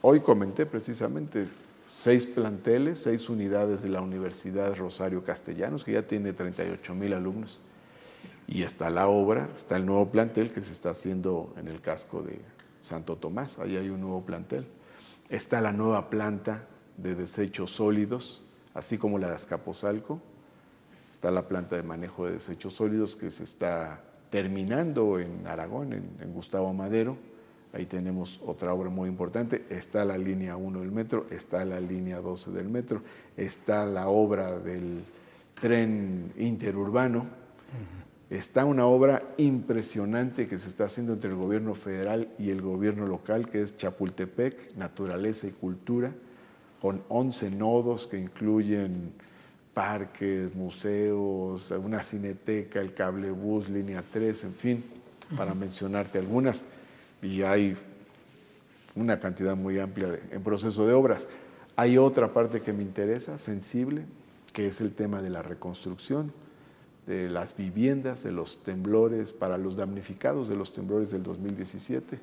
hoy 0.00 0.20
comenté 0.20 0.64
precisamente, 0.64 1.46
seis 1.86 2.24
planteles, 2.24 3.00
seis 3.00 3.28
unidades 3.28 3.82
de 3.82 3.90
la 3.90 4.00
Universidad 4.00 4.74
Rosario 4.76 5.22
Castellanos, 5.22 5.84
que 5.84 5.92
ya 5.92 6.06
tiene 6.06 6.32
38 6.32 6.94
mil 6.94 7.12
alumnos. 7.12 7.60
Y 8.52 8.64
está 8.64 8.90
la 8.90 9.08
obra, 9.08 9.48
está 9.56 9.76
el 9.76 9.86
nuevo 9.86 10.10
plantel 10.10 10.52
que 10.52 10.60
se 10.60 10.72
está 10.72 10.90
haciendo 10.90 11.54
en 11.56 11.68
el 11.68 11.80
casco 11.80 12.22
de 12.22 12.38
Santo 12.82 13.16
Tomás, 13.16 13.58
ahí 13.58 13.78
hay 13.78 13.88
un 13.88 14.02
nuevo 14.02 14.26
plantel. 14.26 14.66
Está 15.30 15.62
la 15.62 15.72
nueva 15.72 16.10
planta 16.10 16.66
de 16.98 17.14
desechos 17.14 17.70
sólidos, 17.70 18.42
así 18.74 18.98
como 18.98 19.18
la 19.18 19.30
de 19.30 19.36
Azcapotzalco, 19.36 20.20
Está 21.12 21.30
la 21.30 21.48
planta 21.48 21.76
de 21.76 21.82
manejo 21.82 22.26
de 22.26 22.32
desechos 22.32 22.74
sólidos 22.74 23.16
que 23.16 23.30
se 23.30 23.44
está 23.44 24.02
terminando 24.28 25.18
en 25.18 25.46
Aragón, 25.46 25.92
en, 25.92 26.32
Gustavo 26.34 26.74
Madero. 26.74 27.16
Ahí 27.72 27.86
tenemos 27.86 28.38
otra 28.44 28.74
obra 28.74 28.90
muy 28.90 29.08
importante. 29.08 29.64
Está 29.70 30.04
la 30.04 30.18
línea 30.18 30.56
1 30.56 30.80
del 30.80 30.90
metro, 30.90 31.26
está 31.30 31.64
la 31.64 31.80
línea 31.80 32.20
12 32.20 32.50
del 32.50 32.68
metro, 32.68 33.02
está 33.36 33.86
la 33.86 34.08
obra 34.08 34.58
del 34.58 35.04
tren 35.58 36.32
interurbano. 36.36 37.28
Está 38.32 38.64
una 38.64 38.86
obra 38.86 39.22
impresionante 39.36 40.48
que 40.48 40.58
se 40.58 40.66
está 40.66 40.86
haciendo 40.86 41.12
entre 41.12 41.28
el 41.28 41.36
gobierno 41.36 41.74
federal 41.74 42.30
y 42.38 42.48
el 42.48 42.62
gobierno 42.62 43.06
local, 43.06 43.50
que 43.50 43.60
es 43.60 43.76
Chapultepec, 43.76 44.74
Naturaleza 44.74 45.48
y 45.48 45.50
Cultura, 45.50 46.14
con 46.80 47.02
11 47.10 47.50
nodos 47.50 48.06
que 48.06 48.18
incluyen 48.18 49.12
parques, 49.74 50.54
museos, 50.54 51.70
una 51.72 52.02
cineteca, 52.02 52.80
el 52.80 52.94
cablebús, 52.94 53.68
línea 53.68 54.02
3, 54.10 54.44
en 54.44 54.54
fin, 54.54 54.84
para 55.36 55.52
mencionarte 55.52 56.18
algunas. 56.18 56.62
Y 57.20 57.42
hay 57.42 57.76
una 58.94 59.20
cantidad 59.20 59.56
muy 59.56 59.78
amplia 59.78 60.18
en 60.30 60.42
proceso 60.42 60.86
de 60.86 60.94
obras. 60.94 61.28
Hay 61.76 61.98
otra 61.98 62.32
parte 62.32 62.62
que 62.62 62.72
me 62.72 62.82
interesa, 62.82 63.36
sensible, 63.36 64.06
que 64.54 64.68
es 64.68 64.80
el 64.80 64.94
tema 64.94 65.20
de 65.20 65.28
la 65.28 65.42
reconstrucción 65.42 66.32
de 67.06 67.28
las 67.28 67.56
viviendas, 67.56 68.22
de 68.22 68.32
los 68.32 68.62
temblores, 68.62 69.32
para 69.32 69.58
los 69.58 69.76
damnificados 69.76 70.48
de 70.48 70.56
los 70.56 70.72
temblores 70.72 71.10
del 71.10 71.22
2017. 71.22 72.20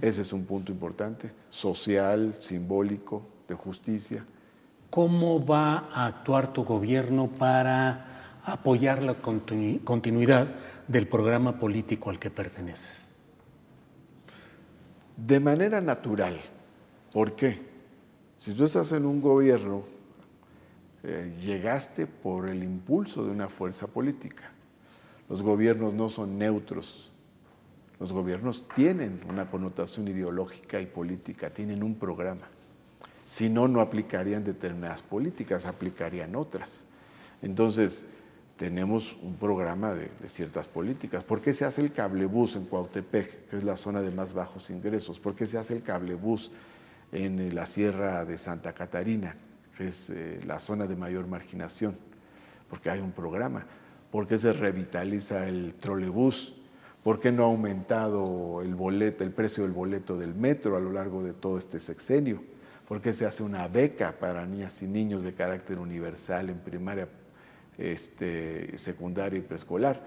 Ese 0.00 0.22
es 0.22 0.32
un 0.32 0.44
punto 0.44 0.70
importante, 0.70 1.32
social, 1.50 2.36
simbólico, 2.40 3.26
de 3.48 3.54
justicia. 3.54 4.24
¿Cómo 4.88 5.44
va 5.44 5.88
a 5.92 6.06
actuar 6.06 6.52
tu 6.52 6.64
gobierno 6.64 7.28
para 7.28 8.40
apoyar 8.44 9.02
la 9.02 9.14
continuidad 9.14 10.48
del 10.86 11.08
programa 11.08 11.58
político 11.58 12.10
al 12.10 12.20
que 12.20 12.30
perteneces? 12.30 13.10
De 15.16 15.40
manera 15.40 15.80
natural. 15.80 16.40
¿Por 17.12 17.34
qué? 17.34 17.60
Si 18.38 18.54
tú 18.54 18.64
estás 18.64 18.92
en 18.92 19.06
un 19.06 19.20
gobierno, 19.20 19.84
eh, 21.06 21.32
llegaste 21.40 22.06
por 22.06 22.48
el 22.48 22.62
impulso 22.62 23.24
de 23.24 23.30
una 23.30 23.48
fuerza 23.48 23.86
política. 23.86 24.50
Los 25.28 25.42
gobiernos 25.42 25.92
no 25.92 26.08
son 26.08 26.38
neutros. 26.38 27.12
Los 28.00 28.12
gobiernos 28.12 28.66
tienen 28.74 29.20
una 29.28 29.46
connotación 29.46 30.08
ideológica 30.08 30.80
y 30.80 30.86
política, 30.86 31.50
tienen 31.50 31.82
un 31.82 31.96
programa. 31.96 32.48
Si 33.24 33.50
no, 33.50 33.68
no 33.68 33.80
aplicarían 33.80 34.44
determinadas 34.44 35.02
políticas, 35.02 35.66
aplicarían 35.66 36.34
otras. 36.36 36.86
Entonces, 37.42 38.04
tenemos 38.56 39.14
un 39.22 39.34
programa 39.34 39.92
de, 39.92 40.08
ciertas 40.28 40.68
políticas. 40.68 41.22
¿Por 41.22 41.40
qué 41.40 41.52
se 41.52 41.66
hace 41.66 41.82
el 41.82 41.92
cablebús 41.92 42.56
en 42.56 42.64
Cuautepec, 42.64 43.50
que 43.50 43.56
es 43.56 43.64
la 43.64 43.76
zona 43.76 44.00
de 44.00 44.10
más 44.10 44.32
bajos 44.32 44.70
ingresos? 44.70 45.20
¿Por 45.20 45.34
qué 45.34 45.44
se 45.44 45.58
hace 45.58 45.74
el 45.74 45.82
cablebús 45.82 46.50
en 47.12 47.38
eh, 47.38 47.52
la 47.52 47.66
Sierra 47.66 48.24
de 48.24 48.38
Santa 48.38 48.72
Catarina, 48.72 49.36
que 49.76 49.88
es 49.88 50.10
eh, 50.10 50.40
la 50.46 50.60
zona 50.60 50.86
de 50.86 50.96
mayor 50.96 51.26
marginación? 51.26 51.96
Porque 52.68 52.90
hay 52.90 53.00
un 53.00 53.12
programa. 53.12 53.66
¿Por 54.10 54.26
qué 54.26 54.38
se 54.38 54.52
revitaliza 54.52 55.48
el 55.48 55.74
trolebús? 55.74 56.54
¿Por 57.02 57.20
qué 57.20 57.32
no 57.32 57.42
ha 57.42 57.46
aumentado 57.46 58.62
el, 58.62 58.74
boleto, 58.74 59.24
el 59.24 59.30
precio 59.30 59.64
del 59.64 59.72
boleto 59.72 60.16
del 60.16 60.34
metro 60.34 60.76
a 60.76 60.80
lo 60.80 60.90
largo 60.90 61.22
de 61.22 61.32
todo 61.32 61.58
este 61.58 61.78
sexenio? 61.78 62.42
¿Por 62.88 63.00
qué 63.00 63.12
se 63.12 63.26
hace 63.26 63.42
una 63.42 63.66
beca 63.68 64.12
para 64.18 64.46
niñas 64.46 64.82
y 64.82 64.86
niños 64.86 65.24
de 65.24 65.34
carácter 65.34 65.78
universal 65.78 66.50
en 66.50 66.58
primaria, 66.58 67.08
este, 67.76 68.76
secundaria 68.78 69.38
y 69.38 69.42
preescolar? 69.42 70.02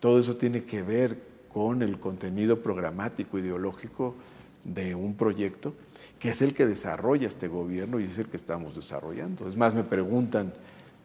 Todo 0.00 0.20
eso 0.20 0.36
tiene 0.36 0.64
que 0.64 0.82
ver 0.82 1.18
con 1.48 1.82
el 1.82 1.98
contenido 1.98 2.62
programático 2.62 3.38
ideológico 3.38 4.16
de 4.64 4.94
un 4.94 5.14
proyecto 5.14 5.74
que 6.18 6.30
es 6.30 6.42
el 6.42 6.54
que 6.54 6.66
desarrolla 6.66 7.28
este 7.28 7.48
gobierno 7.48 8.00
y 8.00 8.04
es 8.04 8.18
el 8.18 8.28
que 8.28 8.36
estamos 8.36 8.74
desarrollando. 8.74 9.48
Es 9.48 9.56
más, 9.56 9.74
me 9.74 9.84
preguntan 9.84 10.52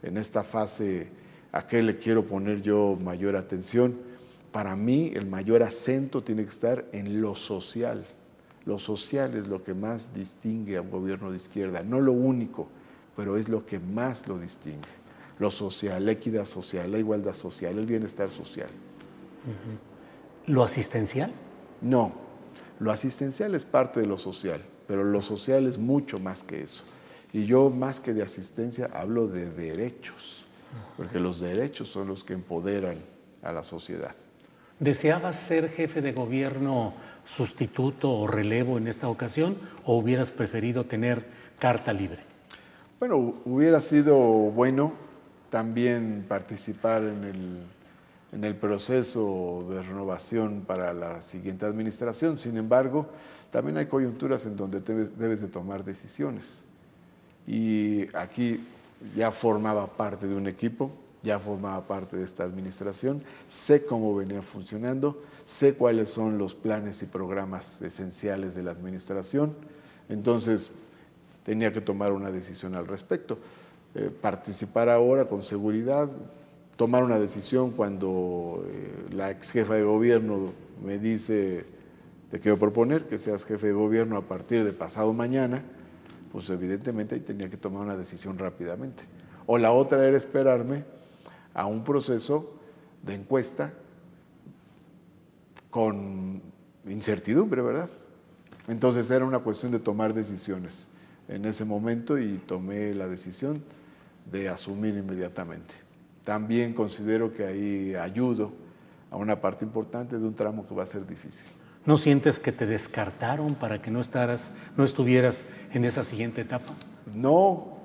en 0.01 0.17
esta 0.17 0.43
fase 0.43 1.09
a 1.51 1.67
qué 1.67 1.83
le 1.83 1.97
quiero 1.97 2.25
poner 2.25 2.61
yo 2.61 2.97
mayor 3.03 3.35
atención. 3.35 3.97
Para 4.51 4.75
mí 4.75 5.11
el 5.13 5.25
mayor 5.25 5.61
acento 5.61 6.23
tiene 6.23 6.43
que 6.43 6.49
estar 6.49 6.85
en 6.93 7.21
lo 7.21 7.35
social, 7.35 8.05
lo 8.65 8.77
social 8.77 9.35
es 9.35 9.47
lo 9.47 9.63
que 9.63 9.73
más 9.73 10.13
distingue 10.13 10.77
a 10.77 10.81
un 10.81 10.91
gobierno 10.91 11.31
de 11.31 11.37
izquierda, 11.37 11.81
no 11.81 12.01
lo 12.01 12.11
único, 12.11 12.67
pero 13.15 13.35
es 13.35 13.49
lo 13.49 13.65
que 13.65 13.79
más 13.79 14.27
lo 14.27 14.37
distingue. 14.37 14.87
Lo 15.39 15.49
social, 15.49 16.05
la 16.05 16.11
equidad 16.11 16.45
social, 16.45 16.91
la 16.91 16.99
igualdad 16.99 17.33
social, 17.33 17.77
el 17.77 17.85
bienestar 17.85 18.29
social. 18.29 18.69
¿Lo 20.45 20.63
asistencial? 20.63 21.31
No, 21.81 22.11
lo 22.79 22.91
asistencial 22.91 23.55
es 23.55 23.65
parte 23.65 23.99
de 23.99 24.07
lo 24.07 24.17
social, 24.17 24.61
pero 24.87 25.03
lo 25.03 25.21
social 25.21 25.67
es 25.67 25.77
mucho 25.77 26.19
más 26.19 26.43
que 26.43 26.61
eso. 26.61 26.83
Y 27.33 27.45
yo 27.45 27.69
más 27.69 27.99
que 27.99 28.13
de 28.13 28.23
asistencia 28.23 28.89
hablo 28.93 29.27
de 29.27 29.49
derechos, 29.49 30.45
porque 30.97 31.19
los 31.19 31.41
derechos 31.41 31.89
son 31.89 32.07
los 32.07 32.23
que 32.23 32.33
empoderan 32.33 32.97
a 33.43 33.51
la 33.51 33.63
sociedad. 33.63 34.15
¿Deseabas 34.79 35.37
ser 35.37 35.69
jefe 35.69 36.01
de 36.01 36.13
gobierno 36.13 36.93
sustituto 37.25 38.11
o 38.11 38.27
relevo 38.27 38.77
en 38.77 38.87
esta 38.87 39.09
ocasión 39.09 39.57
o 39.83 39.97
hubieras 39.97 40.31
preferido 40.31 40.85
tener 40.85 41.25
carta 41.59 41.91
libre? 41.91 42.19
Bueno, 42.99 43.35
hubiera 43.45 43.81
sido 43.81 44.17
bueno 44.17 44.93
también 45.49 46.25
participar 46.27 47.03
en 47.03 47.23
el, 47.23 47.63
en 48.31 48.43
el 48.43 48.55
proceso 48.55 49.65
de 49.69 49.81
renovación 49.81 50.63
para 50.65 50.93
la 50.93 51.21
siguiente 51.21 51.65
administración. 51.65 52.37
Sin 52.37 52.57
embargo, 52.57 53.09
también 53.51 53.77
hay 53.77 53.87
coyunturas 53.87 54.45
en 54.45 54.55
donde 54.55 54.81
debes, 54.81 55.17
debes 55.17 55.41
de 55.41 55.47
tomar 55.47 55.83
decisiones. 55.83 56.63
Y 57.47 58.15
aquí 58.15 58.63
ya 59.15 59.31
formaba 59.31 59.87
parte 59.87 60.27
de 60.27 60.35
un 60.35 60.47
equipo, 60.47 60.91
ya 61.23 61.39
formaba 61.39 61.81
parte 61.85 62.17
de 62.17 62.23
esta 62.23 62.43
administración, 62.43 63.23
sé 63.49 63.83
cómo 63.85 64.15
venía 64.15 64.41
funcionando, 64.41 65.21
sé 65.45 65.73
cuáles 65.73 66.09
son 66.09 66.37
los 66.37 66.53
planes 66.53 67.01
y 67.01 67.05
programas 67.05 67.81
esenciales 67.81 68.55
de 68.55 68.63
la 68.63 68.71
administración, 68.71 69.55
entonces 70.07 70.71
tenía 71.43 71.73
que 71.73 71.81
tomar 71.81 72.11
una 72.11 72.31
decisión 72.31 72.75
al 72.75 72.87
respecto. 72.87 73.39
Eh, 73.95 74.11
participar 74.21 74.87
ahora 74.87 75.25
con 75.25 75.41
seguridad, 75.41 76.09
tomar 76.79 77.03
una 77.03 77.19
decisión 77.19 77.71
cuando 77.71 78.65
eh, 78.65 79.09
la 79.11 79.31
ex 79.31 79.51
jefa 79.51 79.73
de 79.73 79.83
gobierno 79.83 80.53
me 80.81 80.97
dice, 80.97 81.65
te 82.31 82.39
quiero 82.39 82.57
proponer 82.57 83.05
que 83.05 83.19
seas 83.19 83.43
jefe 83.43 83.67
de 83.67 83.73
gobierno 83.73 84.15
a 84.15 84.21
partir 84.21 84.63
de 84.63 84.71
pasado 84.71 85.11
mañana, 85.11 85.61
pues 86.31 86.49
evidentemente 86.49 87.15
ahí 87.15 87.21
tenía 87.21 87.49
que 87.49 87.57
tomar 87.57 87.81
una 87.81 87.97
decisión 87.97 88.37
rápidamente. 88.37 89.03
O 89.45 89.57
la 89.57 89.73
otra 89.73 90.07
era 90.07 90.15
esperarme 90.15 90.85
a 91.53 91.65
un 91.65 91.83
proceso 91.83 92.57
de 93.03 93.15
encuesta 93.15 93.73
con 95.69 96.41
incertidumbre, 96.87 97.61
¿verdad? 97.61 97.89
Entonces 98.69 99.11
era 99.11 99.25
una 99.25 99.39
cuestión 99.39 99.73
de 99.73 99.79
tomar 99.79 100.13
decisiones 100.13 100.87
en 101.27 101.43
ese 101.43 101.65
momento 101.65 102.17
y 102.17 102.37
tomé 102.37 102.93
la 102.93 103.09
decisión 103.09 103.61
de 104.31 104.47
asumir 104.47 104.95
inmediatamente. 104.95 105.88
También 106.29 106.73
considero 106.73 107.31
que 107.31 107.43
ahí 107.43 107.95
ayudo 107.95 108.51
a 109.09 109.17
una 109.17 109.41
parte 109.41 109.65
importante 109.65 110.19
de 110.19 110.23
un 110.23 110.35
tramo 110.35 110.63
que 110.63 110.75
va 110.75 110.83
a 110.83 110.85
ser 110.85 111.07
difícil. 111.07 111.47
¿No 111.87 111.97
sientes 111.97 112.39
que 112.39 112.51
te 112.51 112.67
descartaron 112.67 113.55
para 113.55 113.81
que 113.81 113.89
no, 113.89 113.99
estaras, 113.99 114.53
no 114.77 114.83
estuvieras 114.83 115.47
en 115.73 115.85
esa 115.85 116.03
siguiente 116.03 116.41
etapa? 116.41 116.75
No, 117.15 117.79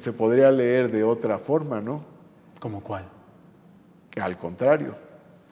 se 0.00 0.12
podría 0.12 0.52
leer 0.52 0.92
de 0.92 1.02
otra 1.02 1.40
forma, 1.40 1.80
¿no? 1.80 2.04
¿Como 2.60 2.84
cuál? 2.84 3.04
Que 4.10 4.20
al 4.20 4.38
contrario, 4.38 4.94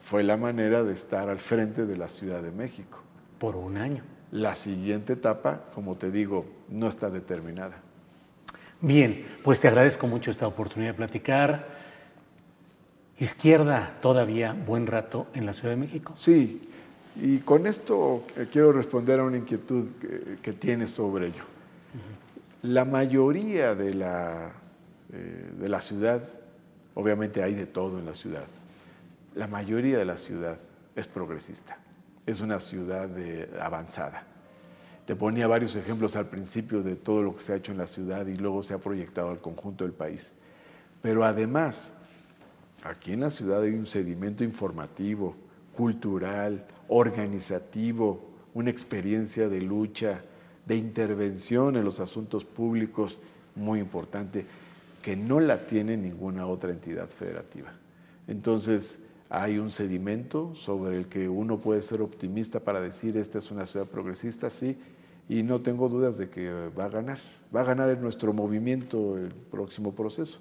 fue 0.01 0.23
la 0.23 0.37
manera 0.37 0.85
de 0.85 0.93
estar 0.93 1.29
al 1.29 1.40
frente 1.40 1.85
de 1.85 1.97
la 1.97 2.07
Ciudad 2.07 2.45
de 2.45 2.53
México. 2.53 3.03
Por 3.40 3.57
un 3.57 3.77
año. 3.77 4.05
La 4.31 4.55
siguiente 4.55 5.14
etapa, 5.14 5.64
como 5.75 5.97
te 5.97 6.12
digo, 6.12 6.47
no 6.69 6.87
está 6.87 7.11
determinada. 7.11 7.83
Bien, 8.81 9.27
pues 9.43 9.61
te 9.61 9.66
agradezco 9.66 10.07
mucho 10.07 10.31
esta 10.31 10.47
oportunidad 10.47 10.93
de 10.93 10.97
platicar. 10.97 11.80
Izquierda 13.20 13.98
todavía 14.00 14.56
buen 14.66 14.87
rato 14.87 15.28
en 15.35 15.46
la 15.46 15.52
Ciudad 15.52 15.70
de 15.70 15.76
México. 15.76 16.14
Sí, 16.16 16.62
y 17.16 17.38
con 17.38 17.66
esto 17.66 18.24
eh, 18.37 18.48
quiero 18.50 18.72
responder 18.72 19.20
a 19.20 19.24
una 19.24 19.37
inquietud 19.37 19.87
que, 20.00 20.38
que 20.42 20.52
tienes 20.52 20.90
sobre 20.90 21.28
ello. 21.28 21.44
La 22.62 22.85
mayoría 22.85 23.74
de 23.74 23.94
la, 23.94 24.52
eh, 25.12 25.52
de 25.59 25.68
la 25.68 25.80
ciudad, 25.80 26.22
obviamente 26.94 27.42
hay 27.42 27.54
de 27.54 27.66
todo 27.66 27.98
en 27.98 28.06
la 28.06 28.14
ciudad, 28.14 28.44
la 29.35 29.46
mayoría 29.46 29.98
de 29.98 30.04
la 30.04 30.16
ciudad 30.16 30.59
es 30.96 31.06
progresista, 31.06 31.78
es 32.26 32.40
una 32.40 32.59
ciudad 32.61 33.09
de, 33.09 33.48
avanzada. 33.61 34.24
Te 35.06 35.16
ponía 35.16 35.46
varios 35.46 35.74
ejemplos 35.76 36.16
al 36.16 36.26
principio 36.26 36.83
de 36.83 36.96
todo 36.96 37.22
lo 37.22 37.35
que 37.35 37.42
se 37.42 37.52
ha 37.52 37.56
hecho 37.56 37.72
en 37.72 37.78
la 37.78 37.87
ciudad 37.87 38.26
y 38.26 38.37
luego 38.37 38.62
se 38.62 38.74
ha 38.74 38.78
proyectado 38.78 39.30
al 39.30 39.40
conjunto 39.40 39.85
del 39.85 39.92
país. 39.92 40.33
Pero 41.02 41.24
además, 41.24 41.92
aquí 42.83 43.12
en 43.12 43.21
la 43.21 43.31
ciudad 43.31 43.62
hay 43.62 43.73
un 43.73 43.87
sedimento 43.87 44.45
informativo, 44.45 45.35
cultural, 45.75 46.66
organizativo, 46.88 48.21
una 48.55 48.71
experiencia 48.71 49.49
de 49.49 49.62
lucha, 49.62 50.23
de 50.66 50.77
intervención 50.77 51.77
en 51.77 51.85
los 51.85 52.01
asuntos 52.01 52.45
públicos 52.45 53.19
muy 53.55 53.81
importante, 53.81 54.47
que 55.03 55.16
no 55.16 55.40
la 55.40 55.66
tiene 55.66 55.97
ninguna 55.97 56.47
otra 56.47 56.71
entidad 56.71 57.09
federativa. 57.09 57.73
Entonces, 58.29 58.99
hay 59.29 59.59
un 59.59 59.71
sedimento 59.71 60.55
sobre 60.55 60.99
el 60.99 61.07
que 61.07 61.29
uno 61.29 61.59
puede 61.59 61.83
ser 61.83 62.03
optimista 62.03 62.61
para 62.61 62.81
decir 62.81 63.16
esta 63.16 63.38
es 63.38 63.51
una 63.51 63.66
ciudad 63.66 63.87
progresista, 63.87 64.51
sí, 64.51 64.77
y 65.29 65.43
no 65.45 65.61
tengo 65.61 65.88
dudas 65.88 66.19
de 66.19 66.29
que 66.29 66.51
va 66.77 66.87
a 66.87 66.88
ganar. 66.88 67.19
Va 67.55 67.61
a 67.61 67.64
ganar 67.64 67.90
en 67.90 68.03
nuestro 68.03 68.33
movimiento 68.33 69.16
el 69.16 69.33
próximo 69.33 69.95
proceso. 69.95 70.40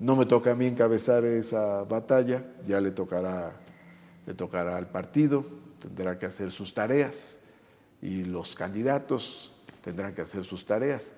No 0.00 0.16
me 0.16 0.24
toca 0.24 0.52
a 0.52 0.54
mí 0.54 0.66
encabezar 0.66 1.26
esa 1.26 1.84
batalla, 1.84 2.42
ya 2.66 2.80
le 2.80 2.90
tocará, 2.90 3.52
le 4.26 4.32
tocará 4.32 4.78
al 4.78 4.88
partido, 4.88 5.44
tendrá 5.78 6.18
que 6.18 6.24
hacer 6.24 6.50
sus 6.50 6.72
tareas 6.72 7.38
y 8.00 8.24
los 8.24 8.56
candidatos 8.56 9.54
tendrán 9.82 10.14
que 10.14 10.22
hacer 10.22 10.44
sus 10.44 10.64
tareas. 10.64 11.12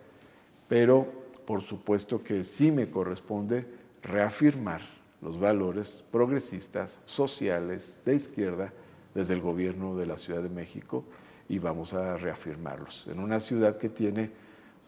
Pero 0.68 1.06
por 1.46 1.62
supuesto 1.62 2.24
que 2.24 2.42
sí 2.42 2.72
me 2.72 2.90
corresponde 2.90 3.68
reafirmar 4.02 4.82
los 5.20 5.38
valores 5.38 6.02
progresistas, 6.10 6.98
sociales, 7.06 7.98
de 8.04 8.16
izquierda, 8.16 8.72
desde 9.14 9.34
el 9.34 9.40
gobierno 9.40 9.96
de 9.96 10.06
la 10.06 10.16
Ciudad 10.16 10.42
de 10.42 10.48
México 10.48 11.04
y 11.48 11.60
vamos 11.60 11.94
a 11.94 12.16
reafirmarlos 12.16 13.06
en 13.06 13.20
una 13.20 13.38
ciudad 13.38 13.76
que 13.76 13.90
tiene 13.90 14.30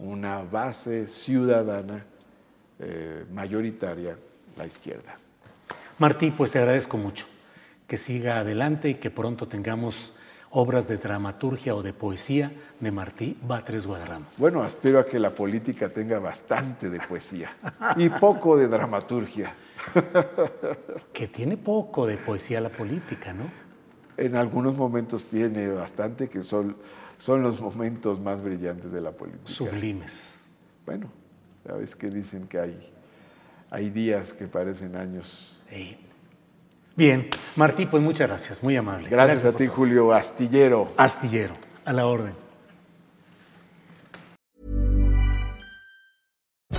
una 0.00 0.42
base 0.42 1.07
ciudadana 1.07 2.07
eh, 2.85 3.25
mayoritaria, 3.33 4.16
la 4.57 4.66
izquierda. 4.66 5.16
Martí, 5.99 6.31
pues 6.31 6.53
te 6.53 6.59
agradezco 6.59 6.97
mucho 6.97 7.27
que 7.87 7.99
siga 7.99 8.38
adelante 8.38 8.88
y 8.90 8.94
que 8.94 9.11
pronto 9.11 9.47
tengamos 9.49 10.14
obras 10.51 10.87
de 10.87 10.99
dramaturgia 10.99 11.75
o 11.75 11.83
de 11.83 11.92
poesía 11.92 12.53
de 12.81 12.90
Martí 12.90 13.37
Batres 13.42 13.87
Guadarrama. 13.87 14.27
Bueno, 14.37 14.62
aspiro 14.62 14.99
a 14.99 15.07
que 15.07 15.18
la 15.18 15.35
política 15.35 15.88
tenga 15.88 16.18
bastante 16.18 16.90
de 16.90 17.01
poesía 17.01 17.51
y 17.97 18.09
poco 18.09 18.57
de 18.57 18.68
dramaturgia. 18.68 19.55
que 21.12 21.29
tiene 21.29 21.57
poco 21.57 22.07
de 22.07 22.16
poesía 22.16 22.61
la 22.61 22.70
política, 22.70 23.33
¿no? 23.33 23.44
En 24.16 24.37
algunos 24.37 24.77
momentos 24.77 25.25
tiene 25.25 25.68
bastante, 25.68 26.29
que 26.29 26.44
son, 26.44 26.77
son 27.18 27.42
los 27.42 27.61
momentos 27.61 28.20
más 28.20 28.42
brillantes 28.42 28.92
de 28.92 29.01
la 29.01 29.11
política. 29.11 29.47
Sublimes. 29.47 30.40
Bueno, 30.87 31.11
sabes 31.66 31.94
que 31.94 32.11
dicen 32.11 32.46
que 32.46 32.59
hay, 32.59 32.92
hay 33.70 33.90
días 33.90 34.33
que 34.33 34.46
parecen 34.46 34.96
años. 34.96 35.62
Sí. 35.70 35.98
Bien, 36.96 37.29
Martí, 37.57 37.87
pues 37.87 38.03
muchas 38.03 38.29
gracias, 38.29 38.62
muy 38.62 38.77
amable. 38.77 39.09
Gracias, 39.09 39.42
gracias 39.42 39.55
a 39.55 39.57
ti, 39.57 39.66
Julio 39.66 40.12
Astillero. 40.12 40.92
Astillero, 40.96 41.55
a 41.85 41.92
la 41.92 42.07
orden. 42.07 42.43